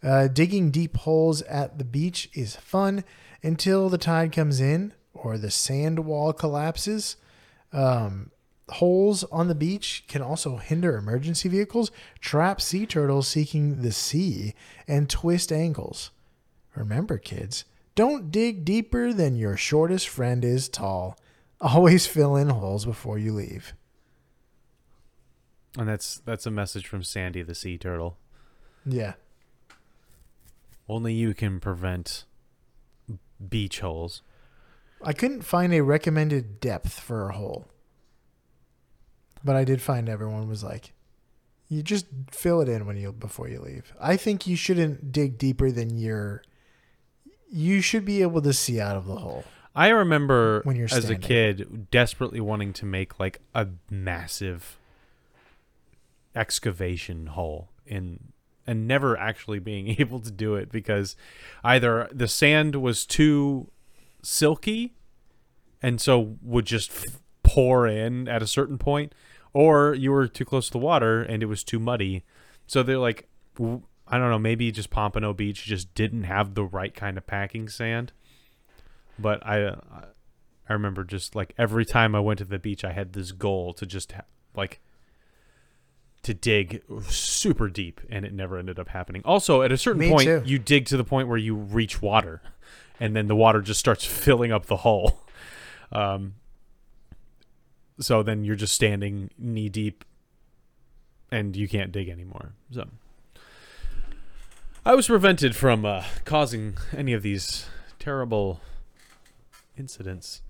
Uh, 0.01 0.27
digging 0.27 0.71
deep 0.71 0.97
holes 0.97 1.41
at 1.43 1.77
the 1.77 1.83
beach 1.85 2.29
is 2.33 2.55
fun 2.55 3.03
until 3.43 3.89
the 3.89 3.97
tide 3.97 4.31
comes 4.31 4.59
in 4.59 4.93
or 5.13 5.37
the 5.37 5.51
sand 5.51 5.99
wall 5.99 6.33
collapses. 6.33 7.17
Um, 7.71 8.31
holes 8.69 9.23
on 9.25 9.47
the 9.47 9.55
beach 9.55 10.03
can 10.07 10.21
also 10.21 10.57
hinder 10.57 10.97
emergency 10.97 11.49
vehicles, 11.49 11.91
trap 12.19 12.61
sea 12.61 12.85
turtles 12.85 13.27
seeking 13.27 13.81
the 13.81 13.91
sea, 13.91 14.53
and 14.87 15.09
twist 15.09 15.51
ankles. 15.51 16.11
Remember, 16.75 17.17
kids, 17.17 17.65
don't 17.95 18.31
dig 18.31 18.63
deeper 18.63 19.11
than 19.13 19.35
your 19.35 19.57
shortest 19.57 20.07
friend 20.07 20.45
is 20.45 20.69
tall. 20.69 21.17
Always 21.61 22.07
fill 22.07 22.35
in 22.35 22.49
holes 22.49 22.85
before 22.85 23.17
you 23.19 23.33
leave. 23.33 23.73
And 25.77 25.87
that's 25.87 26.19
that's 26.19 26.45
a 26.45 26.51
message 26.51 26.87
from 26.87 27.03
Sandy 27.03 27.43
the 27.43 27.53
sea 27.53 27.77
turtle. 27.77 28.17
Yeah. 28.85 29.13
Only 30.87 31.13
you 31.13 31.33
can 31.33 31.59
prevent 31.59 32.25
beach 33.47 33.79
holes. 33.81 34.21
I 35.03 35.13
couldn't 35.13 35.43
find 35.43 35.73
a 35.73 35.81
recommended 35.81 36.59
depth 36.59 36.99
for 36.99 37.29
a 37.29 37.33
hole. 37.33 37.67
But 39.43 39.55
I 39.55 39.63
did 39.63 39.81
find 39.81 40.09
everyone 40.09 40.47
was 40.47 40.63
like, 40.63 40.93
you 41.69 41.83
just 41.83 42.07
fill 42.31 42.61
it 42.61 42.69
in 42.69 42.85
when 42.85 42.97
you 42.97 43.11
before 43.11 43.47
you 43.47 43.61
leave. 43.61 43.93
I 44.01 44.17
think 44.17 44.47
you 44.47 44.55
shouldn't 44.55 45.11
dig 45.11 45.37
deeper 45.37 45.71
than 45.71 45.97
your 45.97 46.43
you 47.51 47.81
should 47.81 48.05
be 48.05 48.21
able 48.21 48.41
to 48.41 48.53
see 48.53 48.79
out 48.79 48.95
of 48.95 49.05
the 49.05 49.15
hole. 49.15 49.43
I 49.75 49.89
remember 49.89 50.61
When 50.63 50.75
you're 50.75 50.87
as 50.91 51.09
a 51.09 51.15
kid 51.15 51.89
desperately 51.89 52.39
wanting 52.39 52.73
to 52.73 52.85
make 52.85 53.19
like 53.19 53.39
a 53.55 53.67
massive 53.89 54.77
excavation 56.35 57.27
hole 57.27 57.69
in 57.85 58.19
and 58.67 58.87
never 58.87 59.17
actually 59.17 59.59
being 59.59 59.87
able 59.99 60.19
to 60.19 60.31
do 60.31 60.55
it 60.55 60.71
because 60.71 61.15
either 61.63 62.07
the 62.11 62.27
sand 62.27 62.75
was 62.75 63.05
too 63.05 63.71
silky 64.21 64.93
and 65.81 65.99
so 66.01 66.35
would 66.41 66.65
just 66.65 66.91
f- 66.91 67.19
pour 67.41 67.87
in 67.87 68.27
at 68.27 68.43
a 68.43 68.47
certain 68.47 68.77
point 68.77 69.13
or 69.53 69.93
you 69.93 70.11
were 70.11 70.27
too 70.27 70.45
close 70.45 70.67
to 70.67 70.71
the 70.73 70.77
water 70.77 71.21
and 71.21 71.41
it 71.43 71.47
was 71.47 71.63
too 71.63 71.79
muddy 71.79 72.23
so 72.67 72.83
they're 72.83 72.97
like 72.97 73.27
I 73.59 74.17
don't 74.17 74.29
know 74.29 74.39
maybe 74.39 74.71
just 74.71 74.89
pompano 74.89 75.33
beach 75.33 75.63
just 75.63 75.93
didn't 75.93 76.23
have 76.23 76.53
the 76.55 76.63
right 76.65 76.93
kind 76.93 77.17
of 77.17 77.25
packing 77.27 77.67
sand 77.69 78.11
but 79.17 79.45
i 79.45 79.67
i 79.67 80.73
remember 80.73 81.03
just 81.03 81.35
like 81.35 81.53
every 81.57 81.85
time 81.85 82.15
i 82.15 82.19
went 82.19 82.39
to 82.39 82.45
the 82.45 82.59
beach 82.59 82.83
i 82.83 82.91
had 82.93 83.13
this 83.13 83.31
goal 83.31 83.73
to 83.73 83.85
just 83.85 84.13
ha- 84.13 84.23
like 84.55 84.79
to 86.21 86.33
dig 86.33 86.81
super 87.07 87.69
deep, 87.69 88.01
and 88.09 88.25
it 88.25 88.33
never 88.33 88.57
ended 88.57 88.77
up 88.77 88.89
happening. 88.89 89.21
Also, 89.23 89.61
at 89.61 89.71
a 89.71 89.77
certain 89.77 90.01
Me 90.01 90.09
point, 90.09 90.25
too. 90.25 90.41
you 90.45 90.59
dig 90.59 90.85
to 90.87 90.97
the 90.97 91.03
point 91.05 91.27
where 91.29 91.37
you 91.37 91.55
reach 91.55 92.01
water, 92.01 92.41
and 92.99 93.15
then 93.15 93.27
the 93.27 93.35
water 93.35 93.61
just 93.61 93.79
starts 93.79 94.03
filling 94.25 94.51
up 94.51 94.65
the 94.65 94.77
hole. 94.77 95.21
Um, 95.91 96.35
so 97.99 98.23
then 98.23 98.43
you're 98.43 98.55
just 98.55 98.73
standing 98.73 99.29
knee 99.37 99.69
deep, 99.69 100.03
and 101.31 101.55
you 101.55 101.67
can't 101.67 101.91
dig 101.91 102.09
anymore. 102.09 102.53
So. 102.71 102.87
I 104.85 104.95
was 104.95 105.07
prevented 105.07 105.55
from 105.55 105.85
uh, 105.85 106.03
causing 106.25 106.75
any 106.95 107.13
of 107.13 107.21
these 107.21 107.67
terrible 107.99 108.61
incidents. 109.77 110.41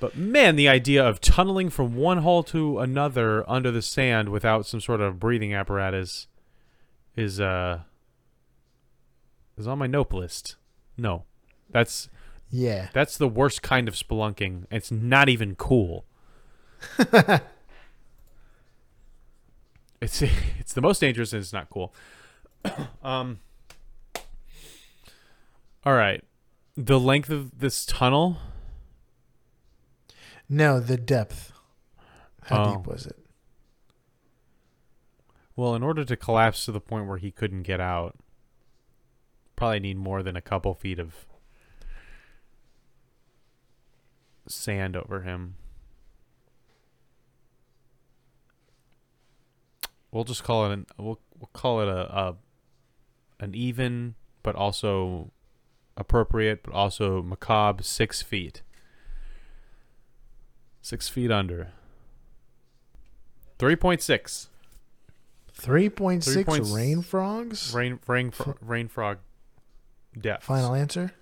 But 0.00 0.16
man, 0.16 0.54
the 0.54 0.68
idea 0.68 1.04
of 1.04 1.20
tunneling 1.20 1.70
from 1.70 1.96
one 1.96 2.18
hole 2.18 2.42
to 2.44 2.78
another 2.78 3.48
under 3.50 3.70
the 3.72 3.82
sand 3.82 4.28
without 4.28 4.64
some 4.64 4.80
sort 4.80 5.00
of 5.00 5.18
breathing 5.18 5.52
apparatus 5.52 6.28
is 7.16 7.40
uh 7.40 7.80
is 9.56 9.66
on 9.66 9.78
my 9.78 9.88
nope 9.88 10.12
list. 10.12 10.54
No. 10.96 11.24
That's 11.70 12.08
Yeah. 12.48 12.90
that's 12.92 13.18
the 13.18 13.26
worst 13.26 13.60
kind 13.60 13.88
of 13.88 13.94
spelunking. 13.94 14.66
It's 14.70 14.92
not 14.92 15.28
even 15.28 15.56
cool. 15.56 16.04
it's 20.00 20.22
it's 20.22 20.72
the 20.72 20.80
most 20.80 21.00
dangerous 21.00 21.32
and 21.32 21.40
it's 21.42 21.52
not 21.52 21.68
cool. 21.70 21.92
um 23.02 23.38
All 25.84 25.94
right. 25.94 26.22
The 26.76 26.98
length 27.00 27.30
of 27.30 27.58
this 27.58 27.84
tunnel 27.84 28.36
No, 30.48 30.80
the 30.80 30.96
depth. 30.96 31.52
How 32.44 32.64
Oh. 32.64 32.76
deep 32.76 32.86
was 32.86 33.06
it? 33.06 33.18
Well, 35.56 35.74
in 35.74 35.82
order 35.82 36.04
to 36.04 36.16
collapse 36.16 36.64
to 36.66 36.72
the 36.72 36.80
point 36.80 37.06
where 37.08 37.18
he 37.18 37.32
couldn't 37.32 37.64
get 37.64 37.80
out, 37.80 38.16
probably 39.56 39.80
need 39.80 39.96
more 39.98 40.22
than 40.22 40.36
a 40.36 40.40
couple 40.40 40.72
feet 40.72 41.00
of 41.00 41.26
sand 44.46 44.96
over 44.96 45.22
him. 45.22 45.56
We'll 50.10 50.24
just 50.24 50.42
call 50.44 50.66
it 50.66 50.72
an 50.72 50.86
we'll 50.96 51.20
we'll 51.38 51.50
call 51.52 51.80
it 51.80 51.88
a, 51.88 52.18
a 52.18 52.36
an 53.40 53.54
even 53.54 54.14
but 54.42 54.54
also 54.56 55.30
appropriate 55.96 56.62
but 56.62 56.72
also 56.72 57.22
macabre 57.22 57.82
six 57.82 58.22
feet. 58.22 58.62
Six 60.80 61.08
feet 61.08 61.30
under. 61.30 61.68
Three 63.58 63.76
point 63.76 64.02
six. 64.02 64.48
3.6 65.60 66.24
Three 66.32 66.44
points- 66.44 66.70
rain 66.70 67.02
frogs? 67.02 67.74
Rain 67.74 67.98
rain 68.06 68.30
fro- 68.30 68.56
rain 68.60 68.86
frog 68.86 69.18
depth. 70.16 70.44
Final 70.44 70.72
answer? 70.72 71.12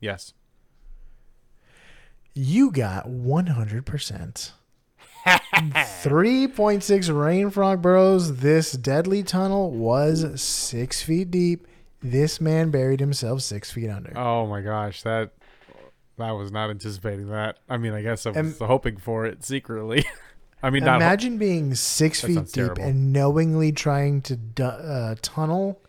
Yes. 0.00 0.34
You 2.34 2.70
got 2.70 3.06
100%. 3.08 4.50
3.6 5.54 7.14
rain 7.24 7.50
frog 7.50 7.82
burrows. 7.82 8.36
This 8.38 8.72
deadly 8.72 9.22
tunnel 9.22 9.70
was 9.70 10.40
six 10.40 11.02
feet 11.02 11.30
deep. 11.30 11.66
This 12.02 12.40
man 12.40 12.70
buried 12.70 13.00
himself 13.00 13.40
six 13.42 13.70
feet 13.70 13.88
under. 13.88 14.16
Oh 14.16 14.46
my 14.46 14.60
gosh, 14.60 15.02
that 15.02 15.32
that 16.18 16.32
was 16.32 16.52
not 16.52 16.70
anticipating 16.70 17.28
that. 17.28 17.58
I 17.68 17.76
mean, 17.78 17.92
I 17.92 18.02
guess 18.02 18.26
I 18.26 18.30
was 18.30 18.58
hoping 18.58 18.98
for 18.98 19.24
it 19.26 19.44
secretly. 19.44 20.04
I 20.62 20.70
mean, 20.70 20.82
ho- 20.84 20.96
Imagine 20.96 21.38
being 21.38 21.74
six 21.74 22.20
feet 22.22 22.36
deep 22.46 22.52
terrible. 22.52 22.82
and 22.82 23.12
knowingly 23.12 23.72
trying 23.72 24.22
to 24.22 24.38
uh, 24.64 25.14
tunnel 25.22 25.80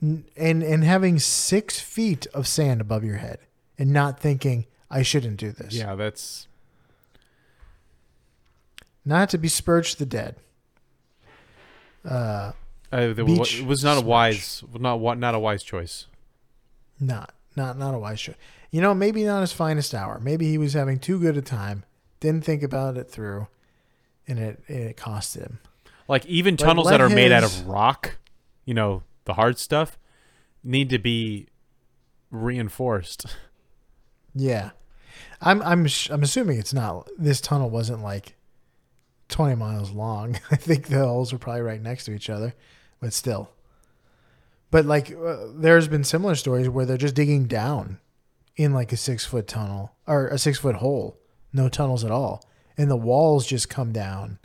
and 0.00 0.24
and 0.36 0.84
having 0.84 1.18
six 1.18 1.78
feet 1.80 2.26
of 2.34 2.46
sand 2.46 2.80
above 2.80 3.04
your 3.04 3.16
head 3.16 3.38
and 3.78 3.92
not 3.92 4.18
thinking 4.20 4.66
I 4.90 5.02
shouldn't 5.02 5.36
do 5.38 5.52
this. 5.52 5.74
yeah, 5.74 5.94
that's 5.94 6.48
Not 9.10 9.28
to 9.30 9.38
besmirch 9.38 9.96
the 9.96 10.06
dead. 10.06 10.36
Uh, 12.08 12.52
uh, 12.92 13.12
the, 13.12 13.24
Beach 13.24 13.58
it 13.58 13.66
was 13.66 13.82
not 13.82 13.98
a 13.98 14.00
wise, 14.00 14.62
not 14.72 15.00
not 15.18 15.34
a 15.34 15.38
wise 15.40 15.64
choice. 15.64 16.06
not 17.00 17.34
not 17.56 17.76
not 17.76 17.92
a 17.92 17.98
wise 17.98 18.20
choice. 18.20 18.36
You 18.70 18.80
know, 18.80 18.94
maybe 18.94 19.24
not 19.24 19.40
his 19.40 19.52
finest 19.52 19.96
hour. 19.96 20.20
Maybe 20.20 20.48
he 20.48 20.58
was 20.58 20.74
having 20.74 21.00
too 21.00 21.18
good 21.18 21.36
a 21.36 21.42
time. 21.42 21.82
Didn't 22.20 22.44
think 22.44 22.62
about 22.62 22.96
it 22.96 23.10
through, 23.10 23.48
and 24.28 24.38
it 24.38 24.62
it 24.68 24.96
cost 24.96 25.34
him. 25.34 25.58
Like 26.06 26.24
even 26.26 26.54
Like, 26.54 26.60
tunnels 26.60 26.88
that 26.90 27.00
are 27.00 27.08
made 27.08 27.32
out 27.32 27.42
of 27.42 27.66
rock, 27.66 28.16
you 28.64 28.74
know, 28.74 29.02
the 29.24 29.34
hard 29.34 29.58
stuff, 29.58 29.98
need 30.62 30.88
to 30.90 31.00
be 31.00 31.48
reinforced. 32.30 33.26
Yeah, 34.32 34.70
I'm 35.40 35.60
I'm 35.62 35.88
I'm 36.10 36.22
assuming 36.22 36.60
it's 36.60 36.72
not. 36.72 37.08
This 37.18 37.40
tunnel 37.40 37.68
wasn't 37.68 38.04
like 38.04 38.36
twenty 39.30 39.54
miles 39.54 39.90
long. 39.90 40.38
I 40.50 40.56
think 40.56 40.86
the 40.86 40.98
holes 40.98 41.32
were 41.32 41.38
probably 41.38 41.62
right 41.62 41.80
next 41.80 42.04
to 42.06 42.12
each 42.12 42.30
other, 42.30 42.54
but 43.00 43.12
still. 43.12 43.50
But 44.70 44.86
like, 44.86 45.12
uh, 45.12 45.46
there's 45.54 45.88
been 45.88 46.04
similar 46.04 46.34
stories 46.34 46.68
where 46.68 46.86
they're 46.86 46.96
just 46.96 47.16
digging 47.16 47.46
down 47.46 47.98
in 48.56 48.72
like 48.72 48.92
a 48.92 48.96
six 48.96 49.24
foot 49.26 49.48
tunnel 49.48 49.94
or 50.06 50.28
a 50.28 50.38
six 50.38 50.58
foot 50.58 50.76
hole, 50.76 51.18
no 51.52 51.68
tunnels 51.68 52.04
at 52.04 52.10
all, 52.10 52.44
and 52.76 52.90
the 52.90 52.96
walls 52.96 53.46
just 53.46 53.68
come 53.68 53.92
down 53.92 54.38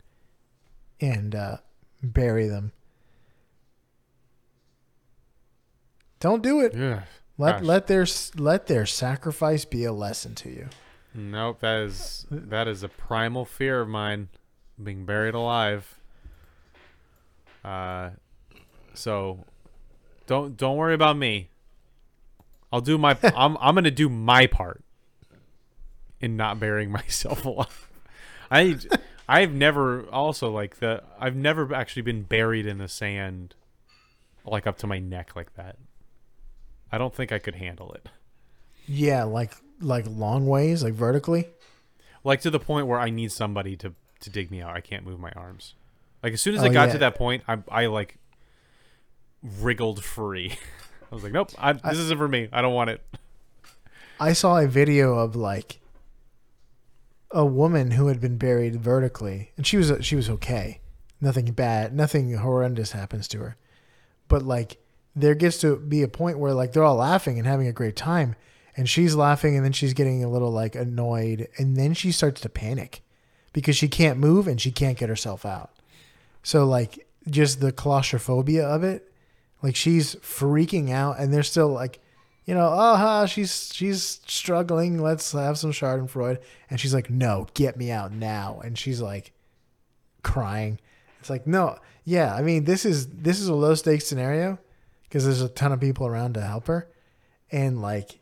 and 1.00 1.34
uh, 1.34 1.58
bury 2.02 2.48
them. 2.48 2.72
Don't 6.18 6.42
do 6.42 6.60
it. 6.60 6.74
Yeah. 6.74 7.02
Let 7.38 7.58
Gosh. 7.58 7.62
let 7.62 7.86
their 7.86 8.06
let 8.36 8.66
their 8.66 8.86
sacrifice 8.86 9.64
be 9.64 9.84
a 9.84 9.92
lesson 9.92 10.34
to 10.36 10.48
you. 10.48 10.68
Nope, 11.14 11.60
that 11.60 11.80
is 11.80 12.26
that 12.30 12.66
is 12.66 12.82
a 12.82 12.88
primal 12.88 13.44
fear 13.44 13.82
of 13.82 13.88
mine, 13.88 14.28
being 14.82 15.04
buried 15.04 15.34
alive. 15.34 15.98
Uh, 17.64 18.10
so 18.94 19.44
don't 20.26 20.56
don't 20.56 20.76
worry 20.76 20.94
about 20.94 21.16
me. 21.16 21.50
I'll 22.72 22.80
do 22.80 22.98
my 22.98 23.16
I'm 23.22 23.56
I'm 23.60 23.74
gonna 23.74 23.90
do 23.90 24.08
my 24.08 24.46
part 24.46 24.82
in 26.20 26.36
not 26.36 26.58
burying 26.60 26.90
myself 27.00 27.44
alive. 27.44 27.88
I 28.50 28.78
I've 29.28 29.52
never 29.52 30.06
also 30.10 30.50
like 30.50 30.76
the 30.76 31.02
I've 31.18 31.36
never 31.36 31.74
actually 31.74 32.02
been 32.02 32.22
buried 32.22 32.66
in 32.66 32.78
the 32.78 32.88
sand 32.88 33.54
like 34.44 34.66
up 34.66 34.78
to 34.78 34.86
my 34.86 34.98
neck 34.98 35.34
like 35.34 35.54
that. 35.56 35.76
I 36.92 36.98
don't 36.98 37.14
think 37.14 37.32
I 37.32 37.38
could 37.40 37.56
handle 37.56 37.92
it. 37.92 38.08
Yeah, 38.86 39.24
like 39.24 39.52
like 39.80 40.06
long 40.08 40.46
ways, 40.46 40.84
like 40.84 40.94
vertically. 40.94 41.48
like 42.22 42.40
to 42.42 42.50
the 42.50 42.60
point 42.60 42.86
where 42.86 43.00
I 43.00 43.10
need 43.10 43.32
somebody 43.32 43.76
to 43.78 43.94
to 44.20 44.30
dig 44.30 44.50
me 44.50 44.60
out. 44.62 44.74
I 44.76 44.80
can't 44.80 45.04
move 45.04 45.20
my 45.20 45.30
arms. 45.36 45.74
Like 46.22 46.32
as 46.32 46.40
soon 46.42 46.54
as 46.54 46.62
Oh, 46.62 46.66
I 46.66 46.68
got 46.68 46.88
yeah. 46.88 46.92
to 46.94 46.98
that 46.98 47.14
point, 47.14 47.42
I 47.46 47.58
I 47.70 47.86
like 47.86 48.16
wriggled 49.42 50.04
free. 50.04 50.52
I 51.10 51.14
was 51.14 51.22
like, 51.22 51.32
nope, 51.32 51.50
I, 51.58 51.72
this 51.74 51.98
isn't 51.98 52.18
for 52.18 52.26
me. 52.28 52.48
I 52.52 52.62
don't 52.62 52.74
want 52.74 52.90
it. 52.90 53.00
I 54.18 54.32
saw 54.32 54.58
a 54.58 54.66
video 54.66 55.14
of 55.18 55.36
like 55.36 55.78
a 57.30 57.44
woman 57.44 57.92
who 57.92 58.08
had 58.08 58.20
been 58.20 58.38
buried 58.38 58.76
vertically, 58.76 59.52
and 59.56 59.66
she 59.66 59.76
was 59.76 59.92
she 60.00 60.16
was 60.16 60.28
okay. 60.30 60.80
Nothing 61.20 61.52
bad, 61.52 61.94
nothing 61.94 62.34
horrendous 62.34 62.92
happens 62.92 63.28
to 63.28 63.38
her. 63.38 63.56
But 64.28 64.42
like 64.42 64.78
there 65.14 65.34
gets 65.34 65.58
to 65.58 65.76
be 65.76 66.02
a 66.02 66.08
point 66.08 66.38
where 66.38 66.52
like 66.52 66.72
they're 66.72 66.82
all 66.84 66.96
laughing 66.96 67.38
and 67.38 67.46
having 67.46 67.66
a 67.68 67.72
great 67.72 67.96
time, 67.96 68.34
and 68.76 68.88
she's 68.88 69.14
laughing, 69.14 69.54
and 69.56 69.64
then 69.64 69.72
she's 69.72 69.94
getting 69.94 70.24
a 70.24 70.28
little 70.28 70.50
like 70.50 70.74
annoyed, 70.74 71.48
and 71.58 71.76
then 71.76 71.94
she 71.94 72.10
starts 72.10 72.40
to 72.40 72.48
panic 72.48 73.02
because 73.56 73.74
she 73.74 73.88
can't 73.88 74.18
move 74.18 74.46
and 74.46 74.60
she 74.60 74.70
can't 74.70 74.98
get 74.98 75.08
herself 75.08 75.46
out. 75.46 75.70
So 76.42 76.66
like 76.66 77.08
just 77.26 77.58
the 77.58 77.72
claustrophobia 77.72 78.62
of 78.62 78.84
it, 78.84 79.10
like 79.62 79.74
she's 79.74 80.14
freaking 80.16 80.90
out, 80.90 81.18
and 81.18 81.32
they're 81.32 81.42
still 81.42 81.70
like, 81.70 81.98
you 82.44 82.52
know, 82.52 82.68
oh, 82.70 82.96
ha, 82.96 83.24
she's 83.24 83.72
she's 83.72 84.20
struggling. 84.26 85.00
Let's 85.00 85.32
have 85.32 85.56
some 85.56 85.72
Schadenfreude, 85.72 86.36
and 86.68 86.78
she's 86.78 86.92
like, 86.92 87.08
no, 87.08 87.46
get 87.54 87.78
me 87.78 87.90
out 87.90 88.12
now, 88.12 88.60
and 88.62 88.76
she's 88.76 89.00
like 89.00 89.32
crying. 90.22 90.78
It's 91.20 91.30
like, 91.30 91.46
no, 91.46 91.78
yeah, 92.04 92.34
I 92.34 92.42
mean, 92.42 92.64
this 92.64 92.84
is 92.84 93.06
this 93.08 93.40
is 93.40 93.48
a 93.48 93.54
low 93.54 93.74
stakes 93.74 94.06
scenario 94.06 94.58
because 95.04 95.24
there's 95.24 95.40
a 95.40 95.48
ton 95.48 95.72
of 95.72 95.80
people 95.80 96.06
around 96.06 96.34
to 96.34 96.42
help 96.42 96.66
her, 96.66 96.90
and 97.50 97.80
like, 97.80 98.18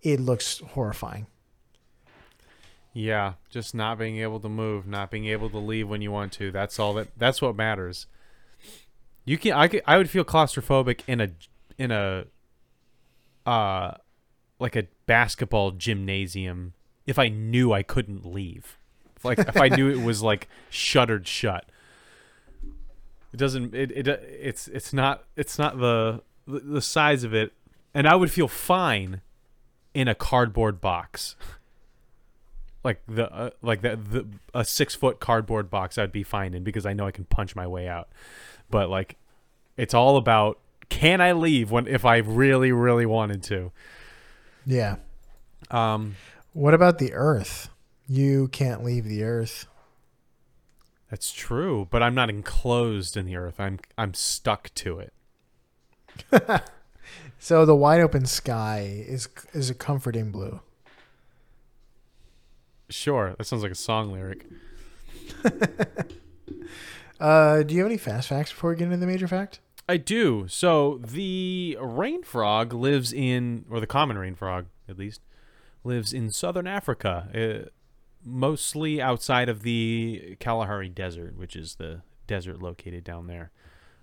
it 0.00 0.20
looks 0.20 0.60
horrifying. 0.70 1.26
Yeah, 2.92 3.34
just 3.50 3.74
not 3.74 3.98
being 3.98 4.18
able 4.18 4.40
to 4.40 4.48
move, 4.48 4.86
not 4.86 5.10
being 5.10 5.26
able 5.26 5.48
to 5.50 5.58
leave 5.58 5.88
when 5.88 6.02
you 6.02 6.10
want 6.10 6.32
to. 6.34 6.50
That's 6.50 6.78
all 6.78 6.94
that. 6.94 7.08
That's 7.16 7.40
what 7.40 7.54
matters. 7.54 8.06
You 9.24 9.38
can. 9.38 9.52
I 9.52 9.68
could, 9.68 9.82
I 9.86 9.96
would 9.96 10.10
feel 10.10 10.24
claustrophobic 10.24 11.02
in 11.06 11.20
a 11.20 11.30
in 11.78 11.90
a 11.90 12.24
uh 13.46 13.92
like 14.58 14.76
a 14.76 14.86
basketball 15.06 15.70
gymnasium 15.70 16.74
if 17.06 17.18
I 17.18 17.28
knew 17.28 17.72
I 17.72 17.82
couldn't 17.82 18.26
leave 18.26 18.76
like 19.24 19.38
if 19.38 19.56
I 19.56 19.68
knew 19.68 19.88
it 19.88 20.02
was 20.04 20.22
like 20.22 20.48
shuttered 20.68 21.26
shut. 21.26 21.66
It 23.32 23.36
doesn't. 23.36 23.74
It, 23.74 23.90
it 23.92 24.08
it's 24.08 24.68
it's 24.68 24.92
not 24.92 25.24
it's 25.36 25.58
not 25.58 25.78
the 25.78 26.22
the 26.46 26.82
size 26.82 27.22
of 27.24 27.34
it, 27.34 27.52
and 27.94 28.08
I 28.08 28.16
would 28.16 28.30
feel 28.30 28.48
fine 28.48 29.20
in 29.94 30.08
a 30.08 30.14
cardboard 30.14 30.80
box. 30.80 31.36
Like 32.82 33.02
the 33.06 33.30
uh, 33.32 33.50
like 33.62 33.82
the, 33.82 33.96
the 33.96 34.26
a 34.54 34.64
six 34.64 34.94
foot 34.94 35.20
cardboard 35.20 35.70
box, 35.70 35.98
I'd 35.98 36.12
be 36.12 36.22
fine 36.22 36.54
in 36.54 36.64
because 36.64 36.86
I 36.86 36.92
know 36.94 37.06
I 37.06 37.10
can 37.10 37.24
punch 37.24 37.54
my 37.54 37.66
way 37.66 37.86
out. 37.88 38.08
But 38.70 38.88
like, 38.88 39.16
it's 39.76 39.92
all 39.94 40.16
about 40.16 40.58
can 40.88 41.20
I 41.20 41.32
leave 41.32 41.70
when 41.70 41.86
if 41.86 42.04
I 42.04 42.16
really 42.18 42.72
really 42.72 43.06
wanted 43.06 43.42
to. 43.44 43.72
Yeah. 44.64 44.96
Um, 45.70 46.16
What 46.52 46.74
about 46.74 46.98
the 46.98 47.12
Earth? 47.12 47.68
You 48.08 48.48
can't 48.48 48.82
leave 48.82 49.04
the 49.04 49.22
Earth. 49.24 49.66
that's 51.10 51.32
true, 51.32 51.86
but 51.90 52.02
I'm 52.02 52.14
not 52.14 52.30
enclosed 52.30 53.16
in 53.16 53.26
the 53.26 53.36
earth. 53.36 53.60
I'm 53.60 53.78
I'm 53.98 54.14
stuck 54.14 54.72
to 54.76 54.98
it. 55.00 55.12
So 57.42 57.64
the 57.64 57.74
wide 57.74 58.00
open 58.00 58.26
sky 58.26 59.02
is 59.08 59.26
is 59.54 59.70
a 59.70 59.74
comforting 59.74 60.30
blue. 60.30 60.60
Sure, 62.90 63.34
that 63.38 63.44
sounds 63.44 63.62
like 63.62 63.72
a 63.72 63.76
song 63.76 64.12
lyric. 64.12 64.46
Uh, 67.20 67.62
do 67.62 67.74
you 67.74 67.80
have 67.80 67.90
any 67.90 67.98
fast 67.98 68.28
facts 68.28 68.50
before 68.50 68.70
we 68.70 68.76
get 68.76 68.86
into 68.86 68.96
the 68.96 69.06
major 69.06 69.28
fact? 69.28 69.60
I 69.88 69.98
do. 69.98 70.46
So 70.48 71.00
the 71.04 71.76
rain 71.80 72.22
frog 72.22 72.72
lives 72.72 73.12
in, 73.12 73.66
or 73.70 73.78
the 73.78 73.86
common 73.86 74.16
rain 74.16 74.34
frog 74.34 74.66
at 74.88 74.98
least, 74.98 75.20
lives 75.84 76.12
in 76.12 76.30
southern 76.30 76.66
Africa, 76.66 77.28
uh, 77.34 77.68
mostly 78.24 79.02
outside 79.02 79.48
of 79.48 79.62
the 79.62 80.36
Kalahari 80.40 80.88
Desert, 80.88 81.36
which 81.36 81.54
is 81.54 81.74
the 81.74 82.00
desert 82.26 82.62
located 82.62 83.04
down 83.04 83.26
there. 83.26 83.50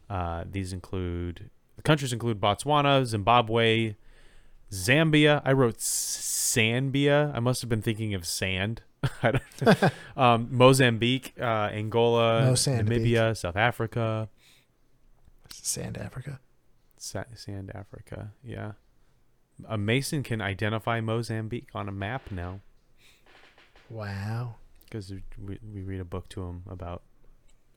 Uh, 0.09 0.43
these 0.49 0.71
include 0.71 1.49
the 1.75 1.81
countries 1.81 2.13
include 2.13 2.39
Botswana, 2.39 3.05
Zimbabwe, 3.05 3.95
Zambia. 4.71 5.41
I 5.45 5.51
wrote 5.53 5.79
Sambia. 5.81 7.31
I 7.33 7.39
must 7.39 7.61
have 7.61 7.69
been 7.69 7.81
thinking 7.81 8.13
of 8.13 8.25
sand. 8.25 8.81
I 9.23 9.31
don't 9.31 9.93
um, 10.17 10.47
Mozambique, 10.51 11.33
uh, 11.39 11.69
Angola. 11.71 12.41
Namibia, 12.51 13.35
South 13.37 13.55
Africa. 13.55 14.29
Sand 15.51 15.97
Africa. 15.97 16.39
Sa- 16.97 17.23
Sand 17.35 17.71
Africa, 17.75 18.31
yeah. 18.43 18.73
A 19.67 19.77
Mason 19.77 20.23
can 20.23 20.41
identify 20.41 20.99
Mozambique 21.01 21.69
on 21.73 21.87
a 21.87 21.91
map 21.91 22.31
now 22.31 22.59
Wow. 23.89 24.55
because 24.85 25.11
we, 25.43 25.57
we 25.73 25.81
read 25.81 25.99
a 25.99 26.05
book 26.05 26.27
to 26.29 26.43
him 26.43 26.63
about 26.69 27.03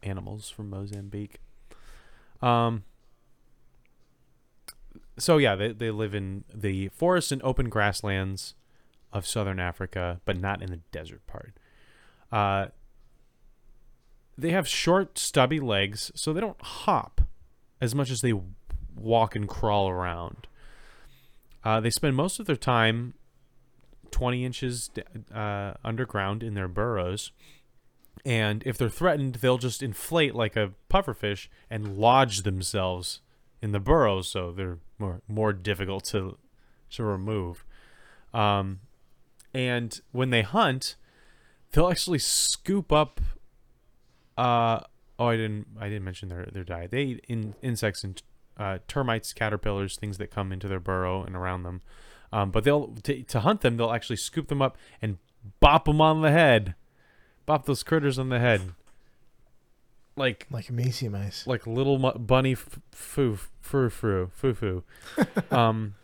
animals 0.02 0.50
from 0.50 0.70
Mozambique. 0.70 1.38
Um. 2.42 2.84
So 5.20 5.36
yeah, 5.36 5.54
they 5.54 5.72
they 5.72 5.90
live 5.90 6.14
in 6.14 6.44
the 6.52 6.88
forests 6.88 7.30
and 7.30 7.42
open 7.42 7.68
grasslands 7.68 8.54
of 9.12 9.26
southern 9.26 9.60
Africa, 9.60 10.20
but 10.24 10.38
not 10.38 10.62
in 10.62 10.70
the 10.70 10.80
desert 10.90 11.26
part. 11.26 11.54
Uh. 12.32 12.66
They 14.38 14.52
have 14.52 14.66
short, 14.66 15.18
stubby 15.18 15.60
legs, 15.60 16.10
so 16.14 16.32
they 16.32 16.40
don't 16.40 16.60
hop 16.62 17.20
as 17.78 17.94
much 17.94 18.10
as 18.10 18.22
they 18.22 18.32
walk 18.96 19.36
and 19.36 19.46
crawl 19.46 19.90
around. 19.90 20.46
Uh, 21.62 21.80
they 21.80 21.90
spend 21.90 22.16
most 22.16 22.40
of 22.40 22.46
their 22.46 22.56
time 22.56 23.12
20 24.10 24.44
inches 24.44 24.90
uh, 25.34 25.74
underground 25.84 26.42
in 26.42 26.54
their 26.54 26.68
burrows. 26.68 27.32
And 28.24 28.62
if 28.64 28.78
they're 28.78 28.88
threatened, 28.88 29.36
they'll 29.36 29.58
just 29.58 29.82
inflate 29.82 30.34
like 30.34 30.56
a 30.56 30.72
pufferfish 30.90 31.48
and 31.68 31.98
lodge 31.98 32.42
themselves 32.42 33.20
in 33.60 33.72
the 33.72 33.80
burrows, 33.80 34.28
so 34.28 34.52
they're 34.52 34.78
more 35.00 35.22
more 35.26 35.52
difficult 35.52 36.04
to 36.06 36.36
to 36.90 37.04
remove. 37.04 37.64
Um, 38.32 38.80
and 39.52 40.00
when 40.12 40.30
they 40.30 40.42
hunt, 40.42 40.96
they'll 41.72 41.90
actually 41.90 42.18
scoop 42.18 42.92
up. 42.92 43.20
Uh, 44.36 44.80
oh, 45.18 45.28
I 45.28 45.36
didn't 45.36 45.66
I 45.78 45.88
didn't 45.88 46.04
mention 46.04 46.28
their 46.28 46.48
their 46.52 46.64
diet. 46.64 46.90
They 46.90 47.02
eat 47.02 47.24
in, 47.28 47.54
insects 47.62 48.04
and 48.04 48.22
uh, 48.56 48.78
termites, 48.86 49.32
caterpillars, 49.32 49.96
things 49.96 50.18
that 50.18 50.30
come 50.30 50.52
into 50.52 50.68
their 50.68 50.80
burrow 50.80 51.22
and 51.22 51.34
around 51.34 51.62
them. 51.62 51.80
Um, 52.32 52.50
but 52.50 52.64
they'll 52.64 52.88
to, 53.02 53.22
to 53.22 53.40
hunt 53.40 53.62
them, 53.62 53.76
they'll 53.76 53.92
actually 53.92 54.16
scoop 54.16 54.48
them 54.48 54.62
up 54.62 54.76
and 55.02 55.18
bop 55.58 55.86
them 55.86 56.00
on 56.00 56.22
the 56.22 56.30
head, 56.30 56.74
bop 57.46 57.66
those 57.66 57.82
critters 57.82 58.18
on 58.18 58.28
the 58.28 58.38
head, 58.38 58.74
like 60.16 60.46
Like 60.50 60.70
Macy 60.70 61.08
mice. 61.08 61.46
like 61.46 61.66
little 61.66 61.98
mu- 61.98 62.12
bunny 62.18 62.52
f- 62.52 62.78
foo 62.92 63.38
frou 63.60 63.88
frou 63.90 64.30
foo 64.34 64.54
foo. 64.54 64.82
um, 65.50 65.94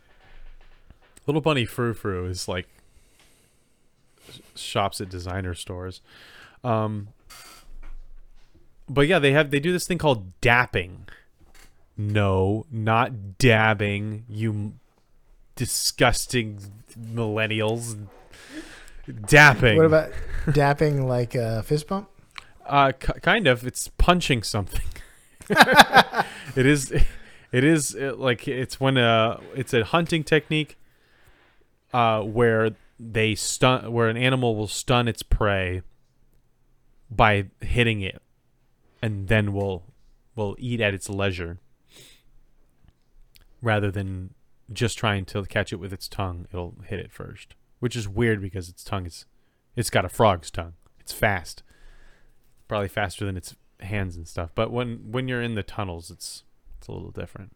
little 1.26 1.40
bunny 1.42 1.64
frou 1.64 1.92
frou 1.94 2.26
is 2.26 2.48
like 2.48 2.66
shops 4.54 5.00
at 5.00 5.08
designer 5.08 5.54
stores. 5.54 6.00
Um, 6.64 7.08
but 8.88 9.06
yeah, 9.08 9.18
they 9.18 9.32
have 9.32 9.50
they 9.50 9.60
do 9.60 9.72
this 9.72 9.86
thing 9.86 9.98
called 9.98 10.38
dapping. 10.40 11.08
No, 11.96 12.66
not 12.70 13.38
dabbing. 13.38 14.24
You 14.28 14.74
disgusting 15.54 16.60
millennials. 16.98 17.96
Dapping. 19.08 19.76
What 19.76 19.86
about 19.86 20.10
dapping 20.46 21.06
like 21.06 21.34
a 21.34 21.62
fist 21.62 21.86
bump? 21.88 22.08
Uh, 22.66 22.92
kind 22.92 23.46
of. 23.46 23.66
It's 23.66 23.88
punching 23.96 24.42
something. 24.42 24.86
it 25.48 26.66
is. 26.66 26.92
It 27.52 27.64
is 27.64 27.94
uh, 27.94 28.14
like 28.16 28.48
it's 28.48 28.80
when 28.80 28.98
uh 28.98 29.40
it's 29.54 29.72
a 29.72 29.84
hunting 29.84 30.24
technique. 30.24 30.76
Uh, 31.92 32.20
where 32.20 32.72
they 32.98 33.34
stun, 33.34 33.90
where 33.92 34.08
an 34.08 34.16
animal 34.16 34.56
will 34.56 34.66
stun 34.66 35.06
its 35.08 35.22
prey 35.22 35.80
by 37.08 37.46
hitting 37.60 38.02
it, 38.02 38.20
and 39.00 39.28
then 39.28 39.52
will 39.52 39.84
will 40.34 40.56
eat 40.58 40.80
at 40.80 40.92
its 40.92 41.08
leisure, 41.08 41.58
rather 43.62 43.90
than 43.90 44.34
just 44.72 44.98
trying 44.98 45.24
to 45.24 45.44
catch 45.44 45.72
it 45.72 45.76
with 45.76 45.92
its 45.92 46.08
tongue. 46.08 46.46
It'll 46.52 46.74
hit 46.84 46.98
it 46.98 47.12
first, 47.12 47.54
which 47.78 47.94
is 47.94 48.08
weird 48.08 48.42
because 48.42 48.68
its 48.68 48.82
tongue 48.82 49.06
is, 49.06 49.24
it's 49.76 49.88
got 49.88 50.04
a 50.04 50.08
frog's 50.08 50.50
tongue. 50.50 50.74
It's 50.98 51.12
fast 51.12 51.62
probably 52.68 52.88
faster 52.88 53.24
than 53.24 53.36
its 53.36 53.54
hands 53.80 54.16
and 54.16 54.26
stuff. 54.26 54.50
But 54.54 54.70
when 54.70 55.10
when 55.10 55.28
you're 55.28 55.42
in 55.42 55.54
the 55.54 55.62
tunnels, 55.62 56.10
it's 56.10 56.44
it's 56.78 56.88
a 56.88 56.92
little 56.92 57.10
different. 57.10 57.54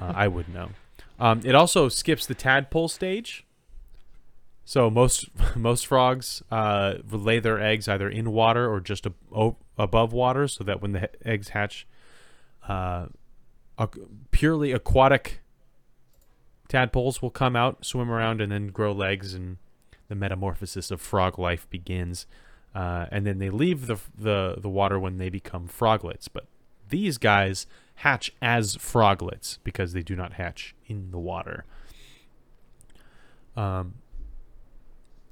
Uh, 0.00 0.12
I 0.14 0.28
would 0.28 0.48
know. 0.52 0.70
Um, 1.18 1.40
it 1.44 1.54
also 1.54 1.88
skips 1.88 2.26
the 2.26 2.34
tadpole 2.34 2.88
stage. 2.88 3.44
So 4.64 4.90
most 4.90 5.28
most 5.56 5.86
frogs 5.86 6.42
uh, 6.50 6.94
lay 7.10 7.38
their 7.40 7.60
eggs 7.60 7.88
either 7.88 8.08
in 8.08 8.32
water 8.32 8.70
or 8.70 8.80
just 8.80 9.06
ab- 9.06 9.56
above 9.78 10.12
water, 10.12 10.48
so 10.48 10.64
that 10.64 10.82
when 10.82 10.92
the 10.92 11.00
he- 11.00 11.06
eggs 11.24 11.50
hatch, 11.50 11.86
uh, 12.68 13.06
aqu- 13.78 14.06
purely 14.30 14.72
aquatic 14.72 15.40
tadpoles 16.68 17.22
will 17.22 17.30
come 17.30 17.56
out, 17.56 17.84
swim 17.86 18.10
around, 18.10 18.42
and 18.42 18.52
then 18.52 18.66
grow 18.68 18.92
legs, 18.92 19.32
and 19.32 19.56
the 20.08 20.14
metamorphosis 20.14 20.90
of 20.90 21.00
frog 21.00 21.38
life 21.38 21.68
begins 21.70 22.26
uh, 22.74 23.06
and 23.10 23.26
then 23.26 23.38
they 23.38 23.50
leave 23.50 23.86
the, 23.86 23.96
the 24.16 24.56
the 24.58 24.68
water 24.68 24.98
when 24.98 25.18
they 25.18 25.28
become 25.28 25.68
froglets. 25.68 26.28
But 26.32 26.46
these 26.88 27.18
guys 27.18 27.66
hatch 27.96 28.32
as 28.40 28.76
froglets 28.76 29.58
because 29.64 29.92
they 29.92 30.02
do 30.02 30.14
not 30.14 30.34
hatch 30.34 30.74
in 30.86 31.10
the 31.10 31.18
water. 31.18 31.64
Um, 33.56 33.94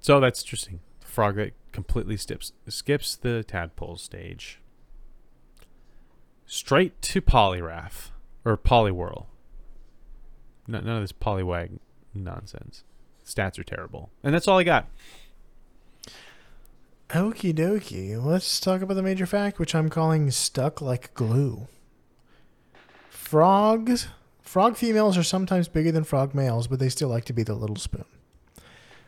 so 0.01 0.19
that's 0.19 0.43
interesting. 0.43 0.81
The 1.01 1.07
froglet 1.07 1.55
completely 1.73 2.17
skips 2.17 2.53
skips 2.69 3.17
the 3.17 3.45
tadpole 3.45 3.97
stage. 3.97 4.61
Straight 6.47 7.01
to 7.03 7.21
Poliwrath 7.21 8.11
or 8.45 8.57
Poliwhirl. 8.57 9.27
No, 10.69 10.81
none 10.81 10.97
of 10.97 11.03
this 11.03 11.13
Poliwag 11.13 11.79
nonsense. 12.15 12.83
Stats 13.25 13.59
are 13.59 13.65
terrible, 13.65 14.11
and 14.23 14.33
that's 14.33 14.47
all 14.47 14.59
I 14.59 14.65
got. 14.65 14.87
Okie 17.11 17.55
dokie. 17.55 18.23
Let's 18.23 18.59
talk 18.59 18.83
about 18.83 18.95
the 18.95 19.03
major 19.03 19.27
fact, 19.27 19.61
which 19.61 19.77
I'm 19.77 19.89
calling 19.89 20.31
stuck 20.33 20.81
like 20.81 21.15
glue. 21.15 21.69
Frogs, 23.09 24.09
frog 24.41 24.77
females 24.77 25.17
are 25.17 25.23
sometimes 25.23 25.69
bigger 25.69 25.93
than 25.93 26.03
frog 26.03 26.35
males, 26.35 26.67
but 26.67 26.81
they 26.81 26.89
still 26.89 27.09
like 27.09 27.25
to 27.27 27.33
be 27.33 27.45
the 27.45 27.55
little 27.55 27.77
spoon. 27.77 28.05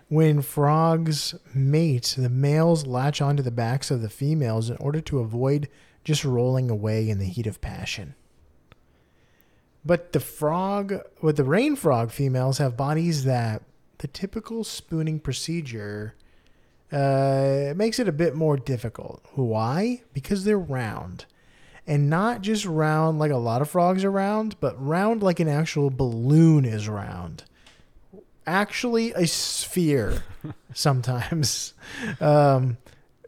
When 0.09 0.43
frogs 0.43 1.35
mate, 1.53 2.15
the 2.17 2.31
males 2.31 2.87
latch 2.87 3.21
onto 3.21 3.43
the 3.43 3.51
backs 3.51 3.91
of 3.91 4.01
the 4.01 4.09
females 4.09 4.71
in 4.71 4.77
order 4.77 5.01
to 5.03 5.19
avoid 5.19 5.69
just 6.05 6.25
rolling 6.25 6.71
away 6.71 7.11
in 7.11 7.19
the 7.19 7.27
heat 7.27 7.49
of 7.49 7.61
passion. 7.61 8.15
But 9.85 10.13
the 10.13 10.21
frog, 10.21 11.01
with 11.21 11.37
the 11.37 11.45
rain 11.45 11.75
frog 11.75 12.13
females 12.13 12.59
have 12.59 12.77
bodies 12.77 13.25
that 13.25 13.63
the 13.99 14.09
typical 14.09 14.63
spooning 14.63 15.19
procedure 15.19 16.15
uh, 16.93 17.71
it 17.71 17.77
makes 17.77 17.99
it 17.99 18.09
a 18.09 18.13
bit 18.13 18.35
more 18.35 18.57
difficult. 18.57 19.25
Why? 19.35 20.03
Because 20.13 20.45
they're 20.45 20.59
round. 20.59 21.27
And 21.87 22.11
not 22.11 22.43
just 22.43 22.67
round 22.67 23.19
like 23.19 23.31
a 23.31 23.37
lot 23.37 23.63
of 23.63 23.71
frogs 23.71 24.05
are 24.05 24.11
round, 24.11 24.57
but 24.61 24.75
round 24.83 25.23
like 25.23 25.41
an 25.41 25.49
actual 25.49 25.91
balloon 25.91 26.65
is 26.65 26.89
round. 26.89 27.45
Actually, 28.47 29.13
a 29.13 29.27
sphere 29.27 30.23
sometimes. 30.75 31.75
Um, 32.21 32.79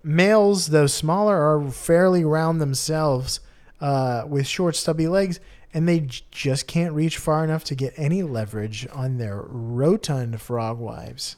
males, 0.03 0.69
though 0.69 0.87
smaller, 0.87 1.37
are 1.37 1.71
fairly 1.71 2.25
round 2.25 2.61
themselves 2.61 3.41
uh, 3.81 4.25
with 4.27 4.47
short, 4.47 4.77
stubby 4.77 5.09
legs, 5.09 5.41
and 5.73 5.89
they 5.89 6.01
j- 6.01 6.23
just 6.31 6.67
can't 6.67 6.95
reach 6.95 7.17
far 7.19 7.45
enough 7.45 7.65
to 7.65 7.75
get 7.75 7.95
any 7.97 8.23
leverage 8.23 8.87
on 8.93 9.19
their 9.19 9.43
rotund 9.47 10.41
frog 10.41 10.79
wives. 10.79 11.37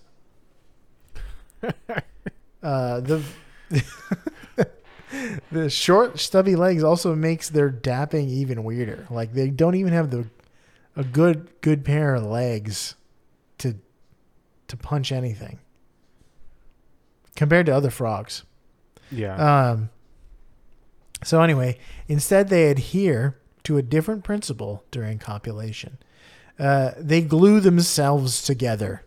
Uh, 2.62 3.00
the 3.00 3.24
the 5.50 5.68
short, 5.68 6.20
stubby 6.20 6.54
legs 6.54 6.84
also 6.84 7.12
makes 7.12 7.48
their 7.48 7.68
dapping 7.68 8.28
even 8.28 8.62
weirder. 8.62 9.08
Like 9.10 9.32
they 9.32 9.50
don't 9.50 9.74
even 9.74 9.92
have 9.92 10.10
the 10.12 10.28
a 10.94 11.02
good 11.02 11.48
good 11.60 11.84
pair 11.84 12.14
of 12.14 12.24
legs 12.24 12.94
to 13.58 13.74
to 14.68 14.76
punch 14.76 15.10
anything 15.10 15.58
compared 17.34 17.66
to 17.66 17.72
other 17.74 17.90
frogs. 17.90 18.44
Yeah. 19.10 19.70
Um, 19.70 19.90
so 21.24 21.42
anyway, 21.42 21.78
instead 22.08 22.48
they 22.48 22.70
adhere 22.70 23.38
to 23.64 23.76
a 23.76 23.82
different 23.82 24.24
principle 24.24 24.84
during 24.90 25.18
copulation. 25.18 25.98
Uh, 26.58 26.92
they 26.96 27.22
glue 27.22 27.60
themselves 27.60 28.42
together. 28.42 29.04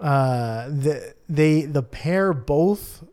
Uh, 0.00 0.66
the 0.68 1.14
they 1.28 1.62
the 1.62 1.82
pair 1.82 2.32
both 2.32 3.04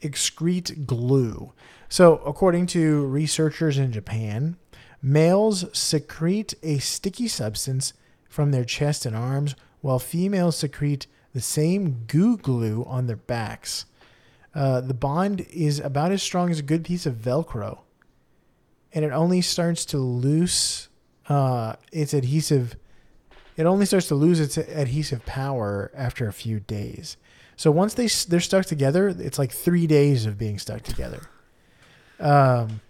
excrete 0.00 0.86
glue. 0.86 1.52
So 1.88 2.16
according 2.18 2.66
to 2.68 3.06
researchers 3.06 3.76
in 3.76 3.92
Japan, 3.92 4.56
males 5.02 5.66
secrete 5.76 6.54
a 6.62 6.78
sticky 6.78 7.28
substance 7.28 7.92
from 8.28 8.50
their 8.50 8.64
chest 8.64 9.04
and 9.04 9.14
arms, 9.14 9.54
while 9.82 9.98
females 9.98 10.56
secrete 10.56 11.06
the 11.34 11.40
same 11.42 12.04
goo 12.06 12.38
glue 12.38 12.84
on 12.86 13.06
their 13.06 13.16
backs. 13.16 13.84
Uh, 14.54 14.80
the 14.80 14.94
bond 14.94 15.42
is 15.50 15.80
about 15.80 16.12
as 16.12 16.22
strong 16.22 16.50
as 16.50 16.58
a 16.58 16.62
good 16.62 16.84
piece 16.84 17.04
of 17.04 17.14
Velcro, 17.16 17.80
and 18.92 19.04
it 19.04 19.12
only 19.12 19.42
starts 19.42 19.84
to 19.86 19.98
loose 19.98 20.88
uh, 21.28 21.76
its 21.92 22.14
adhesive. 22.14 22.76
It 23.56 23.66
only 23.66 23.86
starts 23.86 24.08
to 24.08 24.14
lose 24.14 24.40
its 24.40 24.56
adhesive 24.56 25.24
power 25.26 25.90
after 25.94 26.26
a 26.26 26.32
few 26.32 26.60
days. 26.60 27.16
So 27.56 27.70
once 27.70 27.94
they 27.94 28.08
they're 28.28 28.40
stuck 28.40 28.66
together, 28.66 29.08
it's 29.08 29.38
like 29.38 29.52
three 29.52 29.86
days 29.86 30.26
of 30.26 30.38
being 30.38 30.58
stuck 30.58 30.82
together. 30.82 31.28
Um, 32.18 32.80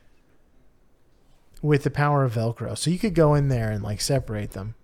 with 1.62 1.84
the 1.84 1.90
power 1.90 2.24
of 2.24 2.34
Velcro, 2.34 2.76
so 2.76 2.90
you 2.90 2.98
could 2.98 3.14
go 3.14 3.34
in 3.34 3.48
there 3.48 3.70
and 3.70 3.82
like 3.82 4.00
separate 4.00 4.52
them, 4.52 4.74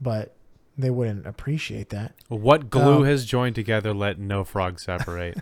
but 0.00 0.34
they 0.76 0.90
wouldn't 0.90 1.26
appreciate 1.26 1.90
that. 1.90 2.14
what 2.28 2.70
glue 2.70 2.98
um, 2.98 3.04
has 3.04 3.24
joined 3.24 3.54
together 3.54 3.92
let 3.92 4.18
no 4.18 4.44
frog 4.44 4.80
separate? 4.80 5.38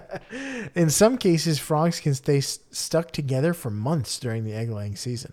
In 0.74 0.88
some 0.88 1.18
cases, 1.18 1.58
frogs 1.58 2.00
can 2.00 2.14
stay 2.14 2.38
s- 2.38 2.60
stuck 2.70 3.10
together 3.10 3.52
for 3.52 3.70
months 3.70 4.18
during 4.18 4.44
the 4.44 4.52
egg 4.54 4.70
laying 4.70 4.96
season. 4.96 5.32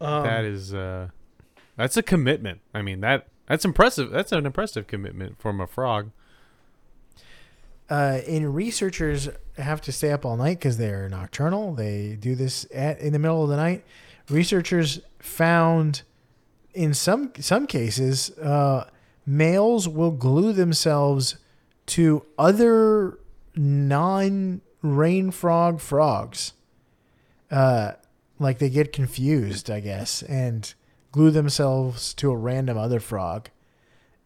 Um, 0.00 0.22
that 0.24 0.44
is 0.44 0.72
uh 0.74 1.08
that's 1.76 1.96
a 1.96 2.02
commitment. 2.02 2.60
I 2.74 2.82
mean 2.82 3.00
that 3.00 3.28
that's 3.46 3.64
impressive. 3.64 4.10
That's 4.10 4.32
an 4.32 4.46
impressive 4.46 4.86
commitment 4.86 5.40
from 5.40 5.60
a 5.60 5.66
frog. 5.66 6.10
uh, 7.90 8.20
and 8.28 8.54
researchers 8.54 9.28
have 9.58 9.80
to 9.82 9.90
stay 9.92 10.12
up 10.12 10.24
all 10.24 10.36
night 10.36 10.58
because 10.58 10.76
they're 10.78 11.08
nocturnal. 11.08 11.74
They 11.74 12.16
do 12.18 12.34
this 12.34 12.66
at 12.72 13.00
in 13.00 13.12
the 13.12 13.18
middle 13.18 13.42
of 13.42 13.48
the 13.50 13.56
night. 13.56 13.84
Researchers 14.28 15.00
found 15.18 16.02
in 16.72 16.94
some 16.94 17.32
some 17.40 17.66
cases, 17.66 18.30
uh, 18.38 18.88
males 19.26 19.88
will 19.88 20.12
glue 20.12 20.52
themselves 20.52 21.36
to 21.86 22.24
other 22.38 23.18
non 23.56 24.60
rain 24.82 25.30
frog 25.32 25.80
frogs. 25.80 26.52
Uh, 27.50 27.92
like 28.40 28.58
they 28.58 28.70
get 28.70 28.92
confused, 28.92 29.70
I 29.70 29.78
guess, 29.78 30.22
and 30.22 30.72
glue 31.12 31.30
themselves 31.30 32.14
to 32.14 32.32
a 32.32 32.36
random 32.36 32.76
other 32.76 32.98
frog, 32.98 33.50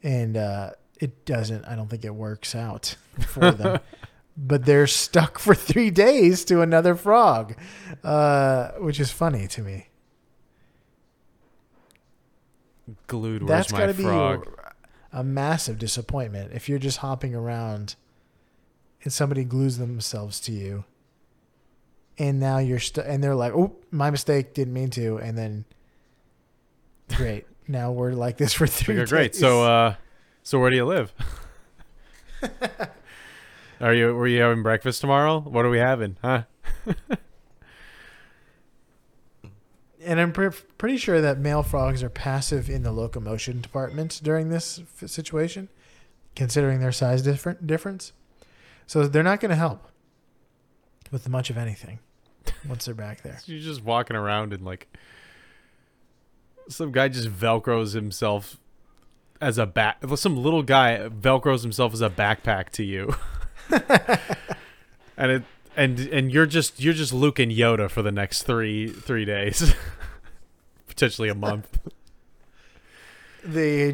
and 0.03 0.37
uh, 0.37 0.71
it 1.01 1.27
doesn't. 1.27 1.65
I 1.67 1.77
don't 1.77 1.89
think 1.89 2.05
it 2.05 2.15
works 2.15 2.55
out 2.55 2.97
for 3.29 3.51
them. 3.51 3.81
but 4.37 4.65
they're 4.65 4.87
stuck 4.87 5.39
for 5.39 5.55
three 5.55 5.91
days 5.91 6.45
to 6.47 6.61
another 6.61 6.95
frog, 6.95 7.55
uh, 8.03 8.71
which 8.79 8.99
is 8.99 9.11
funny 9.11 9.47
to 9.49 9.63
me. 9.63 9.89
Glued. 13.07 13.43
Where's 13.43 13.69
That's 13.69 13.73
got 13.73 13.87
to 13.87 13.95
be 13.95 14.51
a 15.13 15.23
massive 15.23 15.79
disappointment 15.79 16.53
if 16.53 16.69
you're 16.69 16.79
just 16.79 16.99
hopping 16.99 17.35
around 17.35 17.95
and 19.05 19.13
somebody 19.13 19.45
glues 19.45 19.79
themselves 19.79 20.41
to 20.41 20.53
you, 20.53 20.85
and 22.19 22.39
now 22.39 22.59
you're 22.59 22.79
stuck, 22.79 23.05
and 23.09 23.23
they're 23.23 23.35
like, 23.35 23.53
"Oh, 23.53 23.77
my 23.91 24.11
mistake, 24.11 24.55
didn't 24.55 24.75
mean 24.75 24.91
to," 24.91 25.19
and 25.19 25.37
then, 25.37 25.65
great, 27.15 27.47
now 27.69 27.93
we're 27.93 28.13
like 28.13 28.37
this 28.37 28.53
for 28.53 28.67
three. 28.67 28.99
Okay, 28.99 29.09
great. 29.09 29.33
days. 29.33 29.41
So, 29.41 29.65
uh, 29.65 29.95
so 30.43 30.59
where 30.61 30.71
do 30.71 30.77
you 30.77 30.85
live? 30.85 31.13
are 33.81 33.95
you 33.95 34.15
were 34.15 34.27
you 34.27 34.41
having 34.41 34.63
breakfast 34.63 35.01
tomorrow? 35.01 35.41
What 35.41 35.65
are 35.65 35.71
we 35.71 35.79
having? 35.79 36.17
Huh? 36.23 36.43
and 40.05 40.21
I'm 40.21 40.33
pre- 40.33 40.51
pretty 40.79 40.99
sure 40.99 41.21
that 41.21 41.39
male 41.39 41.63
frogs 41.63 42.03
are 42.03 42.11
passive 42.11 42.69
in 42.69 42.83
the 42.83 42.93
locomotion 42.93 43.61
department 43.61 44.21
during 44.23 44.51
this 44.51 44.81
f- 44.81 45.09
situation, 45.09 45.69
considering 46.37 46.81
their 46.81 46.93
size 46.93 47.23
different 47.23 47.67
difference. 47.67 48.13
So 48.87 49.07
they're 49.07 49.23
not 49.23 49.41
going 49.41 49.51
to 49.51 49.57
help 49.57 49.89
with 51.11 51.29
much 51.29 51.49
of 51.49 51.57
anything 51.57 52.01
once 52.69 52.85
they're 52.85 52.95
back 52.95 53.23
there. 53.23 53.39
You're 53.47 53.61
just 53.61 53.83
walking 53.83 54.17
around 54.17 54.53
and 54.53 54.65
like 54.65 54.89
some 56.69 56.93
guy 56.93 57.09
just 57.09 57.29
velcros 57.29 57.95
himself 57.95 58.59
as 59.41 59.59
a 59.59 59.67
back. 59.67 59.99
Some 60.17 60.37
little 60.37 60.63
guy 60.63 61.09
velcros 61.09 61.63
himself 61.63 61.93
as 61.93 62.01
a 62.01 62.11
backpack 62.11 62.71
to 62.71 62.85
you, 62.85 63.15
and 65.17 65.31
it 65.31 65.43
and 65.77 65.99
and 66.01 66.33
you're 66.33 66.47
just 66.47 66.81
you're 66.81 66.95
just 66.95 67.13
Luke 67.13 67.39
and 67.39 67.53
Yoda 67.53 67.91
for 67.91 68.03
the 68.03 68.13
next 68.13 68.45
three 68.45 68.89
three 68.89 69.25
days, 69.25 69.75
potentially 70.87 71.29
a 71.29 71.35
month. 71.35 71.79
The 73.45 73.93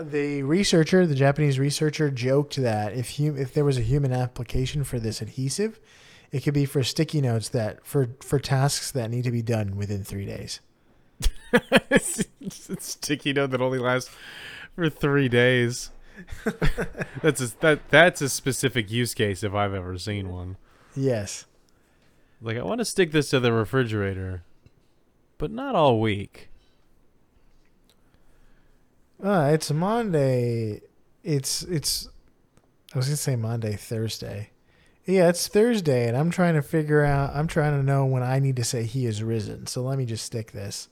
the 0.00 0.42
researcher, 0.42 1.06
the 1.06 1.14
Japanese 1.14 1.58
researcher, 1.58 2.10
joked 2.10 2.56
that 2.56 2.92
if 2.92 3.18
hum- 3.18 3.36
if 3.36 3.54
there 3.54 3.64
was 3.64 3.78
a 3.78 3.82
human 3.82 4.12
application 4.12 4.82
for 4.82 4.98
this 4.98 5.20
adhesive, 5.20 5.78
it 6.32 6.40
could 6.40 6.54
be 6.54 6.64
for 6.64 6.82
sticky 6.82 7.20
notes 7.20 7.48
that 7.50 7.84
for 7.84 8.10
for 8.20 8.38
tasks 8.38 8.90
that 8.92 9.10
need 9.10 9.24
to 9.24 9.30
be 9.30 9.42
done 9.42 9.76
within 9.76 10.04
three 10.04 10.26
days. 10.26 10.60
it's, 11.90 12.24
sticky 12.78 13.32
note 13.32 13.50
that 13.50 13.60
only 13.60 13.78
lasts 13.78 14.10
for 14.74 14.88
three 14.88 15.28
days. 15.28 15.90
that's 17.22 17.40
a, 17.40 17.60
that 17.60 17.80
that's 17.88 18.20
a 18.20 18.28
specific 18.28 18.90
use 18.90 19.14
case 19.14 19.42
if 19.42 19.54
I've 19.54 19.74
ever 19.74 19.98
seen 19.98 20.30
one. 20.30 20.56
Yes. 20.94 21.46
Like 22.40 22.56
I 22.56 22.62
want 22.62 22.78
to 22.78 22.84
stick 22.84 23.10
this 23.10 23.30
to 23.30 23.40
the 23.40 23.52
refrigerator, 23.52 24.44
but 25.38 25.50
not 25.50 25.74
all 25.74 26.00
week. 26.00 26.48
Uh, 29.22 29.50
it's 29.52 29.70
Monday. 29.70 30.80
It's 31.24 31.62
it's. 31.64 32.08
I 32.94 32.98
was 32.98 33.06
gonna 33.06 33.16
say 33.16 33.36
Monday, 33.36 33.74
Thursday. 33.74 34.50
Yeah, 35.10 35.28
it's 35.28 35.48
Thursday, 35.48 36.08
and 36.08 36.16
I'm 36.16 36.30
trying 36.30 36.54
to 36.54 36.62
figure 36.62 37.04
out. 37.04 37.34
I'm 37.34 37.46
trying 37.46 37.78
to 37.78 37.82
know 37.82 38.06
when 38.06 38.22
I 38.22 38.38
need 38.38 38.56
to 38.56 38.64
say 38.64 38.84
he 38.84 39.06
is 39.06 39.22
risen. 39.22 39.66
So 39.66 39.82
let 39.82 39.98
me 39.98 40.06
just 40.06 40.24
stick 40.24 40.52
this 40.52 40.88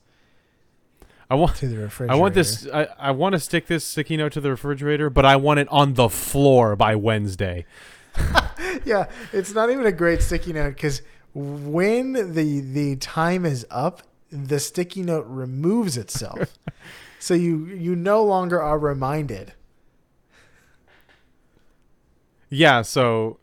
I 1.29 1.35
want 1.35 1.55
to 1.57 1.67
the 1.67 1.77
refrigerator. 1.77 2.13
I 2.13 2.19
want 2.19 2.33
this 2.33 2.67
I, 2.73 2.87
I 2.97 3.11
want 3.11 3.33
to 3.33 3.39
stick 3.39 3.67
this 3.67 3.85
sticky 3.85 4.17
note 4.17 4.31
to 4.33 4.41
the 4.41 4.49
refrigerator, 4.49 5.09
but 5.09 5.25
I 5.25 5.35
want 5.35 5.59
it 5.59 5.67
on 5.69 5.93
the 5.93 6.09
floor 6.09 6.75
by 6.75 6.95
Wednesday. 6.95 7.65
yeah, 8.83 9.05
it's 9.31 9.53
not 9.53 9.69
even 9.69 9.85
a 9.85 9.91
great 9.91 10.23
sticky 10.23 10.53
note 10.53 10.71
because 10.71 11.03
when 11.35 12.13
the 12.33 12.61
the 12.61 12.95
time 12.95 13.45
is 13.45 13.65
up, 13.69 14.01
the 14.31 14.59
sticky 14.59 15.03
note 15.03 15.25
removes 15.27 15.97
itself, 15.97 16.57
so 17.19 17.35
you 17.35 17.67
you 17.67 17.95
no 17.95 18.23
longer 18.23 18.59
are 18.59 18.79
reminded. 18.79 19.53
Yeah, 22.49 22.81
so 22.81 23.37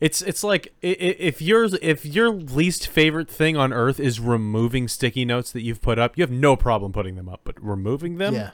it's 0.00 0.22
it's 0.22 0.42
like 0.42 0.72
if 0.80 1.42
your 1.42 1.68
if 1.82 2.06
your 2.06 2.30
least 2.30 2.88
favorite 2.88 3.30
thing 3.30 3.56
on 3.56 3.72
earth 3.72 4.00
is 4.00 4.18
removing 4.18 4.88
sticky 4.88 5.26
notes 5.26 5.52
that 5.52 5.60
you've 5.60 5.82
put 5.82 5.98
up, 5.98 6.16
you 6.16 6.22
have 6.22 6.30
no 6.30 6.56
problem 6.56 6.90
putting 6.90 7.16
them 7.16 7.28
up, 7.28 7.42
but 7.44 7.62
removing 7.62 8.16
them, 8.16 8.34
yeah, 8.34 8.50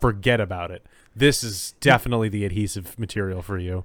forget 0.00 0.40
about 0.40 0.70
it. 0.70 0.86
This 1.14 1.44
is 1.44 1.72
definitely 1.80 2.30
the 2.30 2.46
adhesive 2.46 2.98
material 2.98 3.42
for 3.42 3.58
you. 3.58 3.84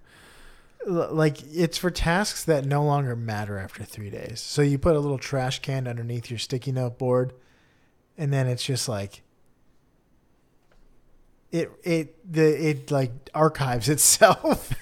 Like 0.85 1.39
it's 1.53 1.77
for 1.77 1.91
tasks 1.91 2.45
that 2.45 2.65
no 2.65 2.81
longer 2.85 3.17
matter 3.17 3.57
after 3.57 3.83
three 3.83 4.09
days. 4.09 4.39
So 4.39 4.61
you 4.61 4.77
put 4.77 4.95
a 4.95 4.99
little 4.99 5.17
trash 5.17 5.59
can 5.59 5.87
underneath 5.87 6.29
your 6.29 6.39
sticky 6.39 6.71
note 6.71 6.97
board, 6.97 7.33
and 8.17 8.31
then 8.31 8.47
it's 8.47 8.63
just 8.63 8.87
like 8.87 9.23
it 11.51 11.69
it 11.83 12.31
the 12.33 12.69
it 12.69 12.91
like 12.91 13.11
archives 13.33 13.89
itself. 13.89 14.73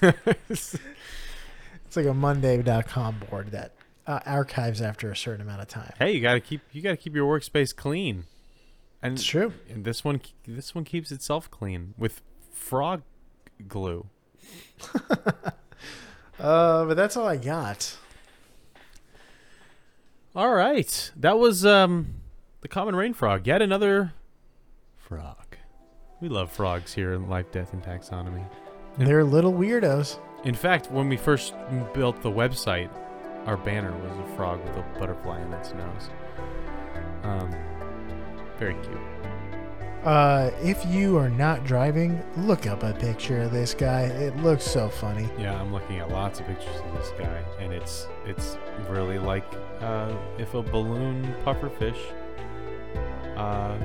it's 1.96 2.04
like 2.06 2.10
a 2.10 2.14
Monday.com 2.14 3.22
board 3.30 3.52
that 3.52 3.72
uh, 4.06 4.20
archives 4.26 4.82
after 4.82 5.10
a 5.10 5.16
certain 5.16 5.40
amount 5.40 5.62
of 5.62 5.68
time. 5.68 5.92
Hey, 5.98 6.12
you 6.12 6.20
gotta 6.20 6.40
keep 6.40 6.60
you 6.72 6.82
gotta 6.82 6.96
keep 6.96 7.14
your 7.14 7.26
workspace 7.26 7.74
clean, 7.74 8.24
and, 9.02 9.14
It's 9.14 9.24
true. 9.24 9.54
and 9.70 9.84
this 9.84 10.04
one 10.04 10.20
this 10.46 10.74
one 10.74 10.84
keeps 10.84 11.10
itself 11.10 11.50
clean 11.50 11.94
with 11.96 12.20
frog 12.52 13.02
glue. 13.66 14.06
Uh, 16.38 16.84
but 16.84 16.98
that's 16.98 17.16
all 17.16 17.26
I 17.26 17.38
got. 17.38 17.96
All 20.34 20.52
right, 20.52 21.10
that 21.16 21.38
was 21.38 21.64
um 21.64 22.16
the 22.60 22.68
common 22.68 22.94
rain 22.94 23.14
frog. 23.14 23.46
Yet 23.46 23.62
another 23.62 24.12
frog. 24.98 25.56
We 26.20 26.28
love 26.28 26.52
frogs 26.52 26.92
here 26.92 27.14
in 27.14 27.30
Life, 27.30 27.50
Death, 27.52 27.72
and 27.72 27.82
Taxonomy. 27.82 28.44
They're 28.98 29.24
little 29.24 29.54
weirdos. 29.54 30.18
In 30.44 30.54
fact, 30.54 30.90
when 30.90 31.08
we 31.08 31.16
first 31.16 31.54
built 31.92 32.22
the 32.22 32.30
website, 32.30 32.90
our 33.46 33.56
banner 33.56 33.96
was 33.96 34.18
a 34.18 34.36
frog 34.36 34.62
with 34.64 34.76
a 34.76 34.84
butterfly 34.98 35.40
in 35.40 35.52
its 35.52 35.72
nose. 35.72 36.10
Um, 37.22 37.54
very 38.58 38.74
cute. 38.74 38.98
Uh, 40.04 40.52
if 40.62 40.86
you 40.86 41.16
are 41.16 41.28
not 41.28 41.64
driving, 41.64 42.22
look 42.36 42.66
up 42.68 42.84
a 42.84 42.92
picture 42.92 43.42
of 43.42 43.50
this 43.50 43.74
guy. 43.74 44.02
It 44.02 44.36
looks 44.36 44.64
so 44.64 44.88
funny. 44.88 45.28
Yeah, 45.36 45.60
I'm 45.60 45.72
looking 45.72 45.98
at 45.98 46.10
lots 46.10 46.38
of 46.38 46.46
pictures 46.46 46.76
of 46.76 46.92
this 46.92 47.10
guy, 47.18 47.42
and 47.58 47.72
it's 47.72 48.06
it's 48.24 48.56
really 48.88 49.18
like 49.18 49.44
uh, 49.80 50.14
if 50.38 50.54
a 50.54 50.62
balloon 50.62 51.34
pufferfish 51.44 51.98
uh, 53.36 53.76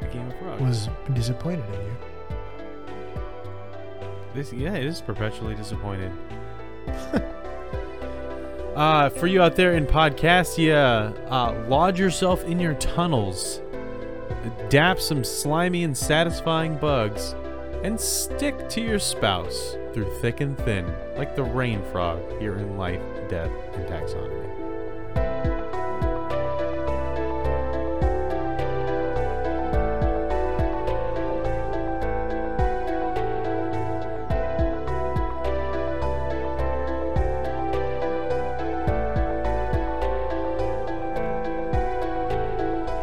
became 0.00 0.30
a 0.30 0.38
frog. 0.38 0.60
Was 0.60 0.90
disappointed 1.14 1.64
in 1.76 1.80
you. 1.86 1.96
This 4.34 4.52
yeah, 4.52 4.74
it 4.74 4.84
is 4.84 5.00
perpetually 5.00 5.54
disappointed. 5.54 6.10
uh, 8.74 9.08
for 9.10 9.28
you 9.28 9.40
out 9.40 9.54
there 9.54 9.74
in 9.74 9.86
Podcastia, 9.86 11.16
uh, 11.30 11.68
lodge 11.68 12.00
yourself 12.00 12.42
in 12.44 12.58
your 12.58 12.74
tunnels, 12.74 13.60
dap 14.68 14.98
some 14.98 15.22
slimy 15.22 15.84
and 15.84 15.96
satisfying 15.96 16.76
bugs, 16.78 17.36
and 17.84 18.00
stick 18.00 18.68
to 18.70 18.80
your 18.80 18.98
spouse 18.98 19.76
through 19.92 20.12
thick 20.16 20.40
and 20.40 20.58
thin, 20.58 20.92
like 21.16 21.36
the 21.36 21.44
rain 21.44 21.80
frog 21.92 22.20
here 22.40 22.56
in 22.56 22.76
Life, 22.76 23.02
Death, 23.28 23.52
and 23.74 23.86
Taxonomy. 23.86 24.63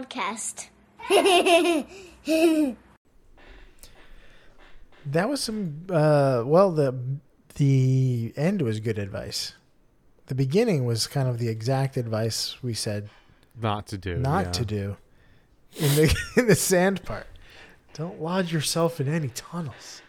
Podcast. 0.00 0.68
That 5.08 5.28
was 5.28 5.40
some 5.40 5.86
uh 5.88 6.42
well 6.44 6.72
the 6.72 6.92
the 7.54 8.32
end 8.36 8.60
was 8.60 8.80
good 8.80 8.98
advice. 8.98 9.54
The 10.26 10.34
beginning 10.34 10.84
was 10.84 11.06
kind 11.06 11.28
of 11.28 11.38
the 11.38 11.48
exact 11.48 11.96
advice 11.96 12.60
we 12.60 12.74
said 12.74 13.08
Not 13.60 13.86
to 13.88 13.98
do. 13.98 14.16
not 14.16 14.46
yeah. 14.46 14.50
to 14.52 14.64
do 14.64 14.96
in 15.76 15.94
the 15.94 16.16
in 16.36 16.48
the 16.48 16.56
sand 16.56 17.04
part. 17.04 17.28
Don't 17.94 18.20
lodge 18.20 18.52
yourself 18.52 19.00
in 19.00 19.06
any 19.08 19.28
tunnels. 19.28 20.02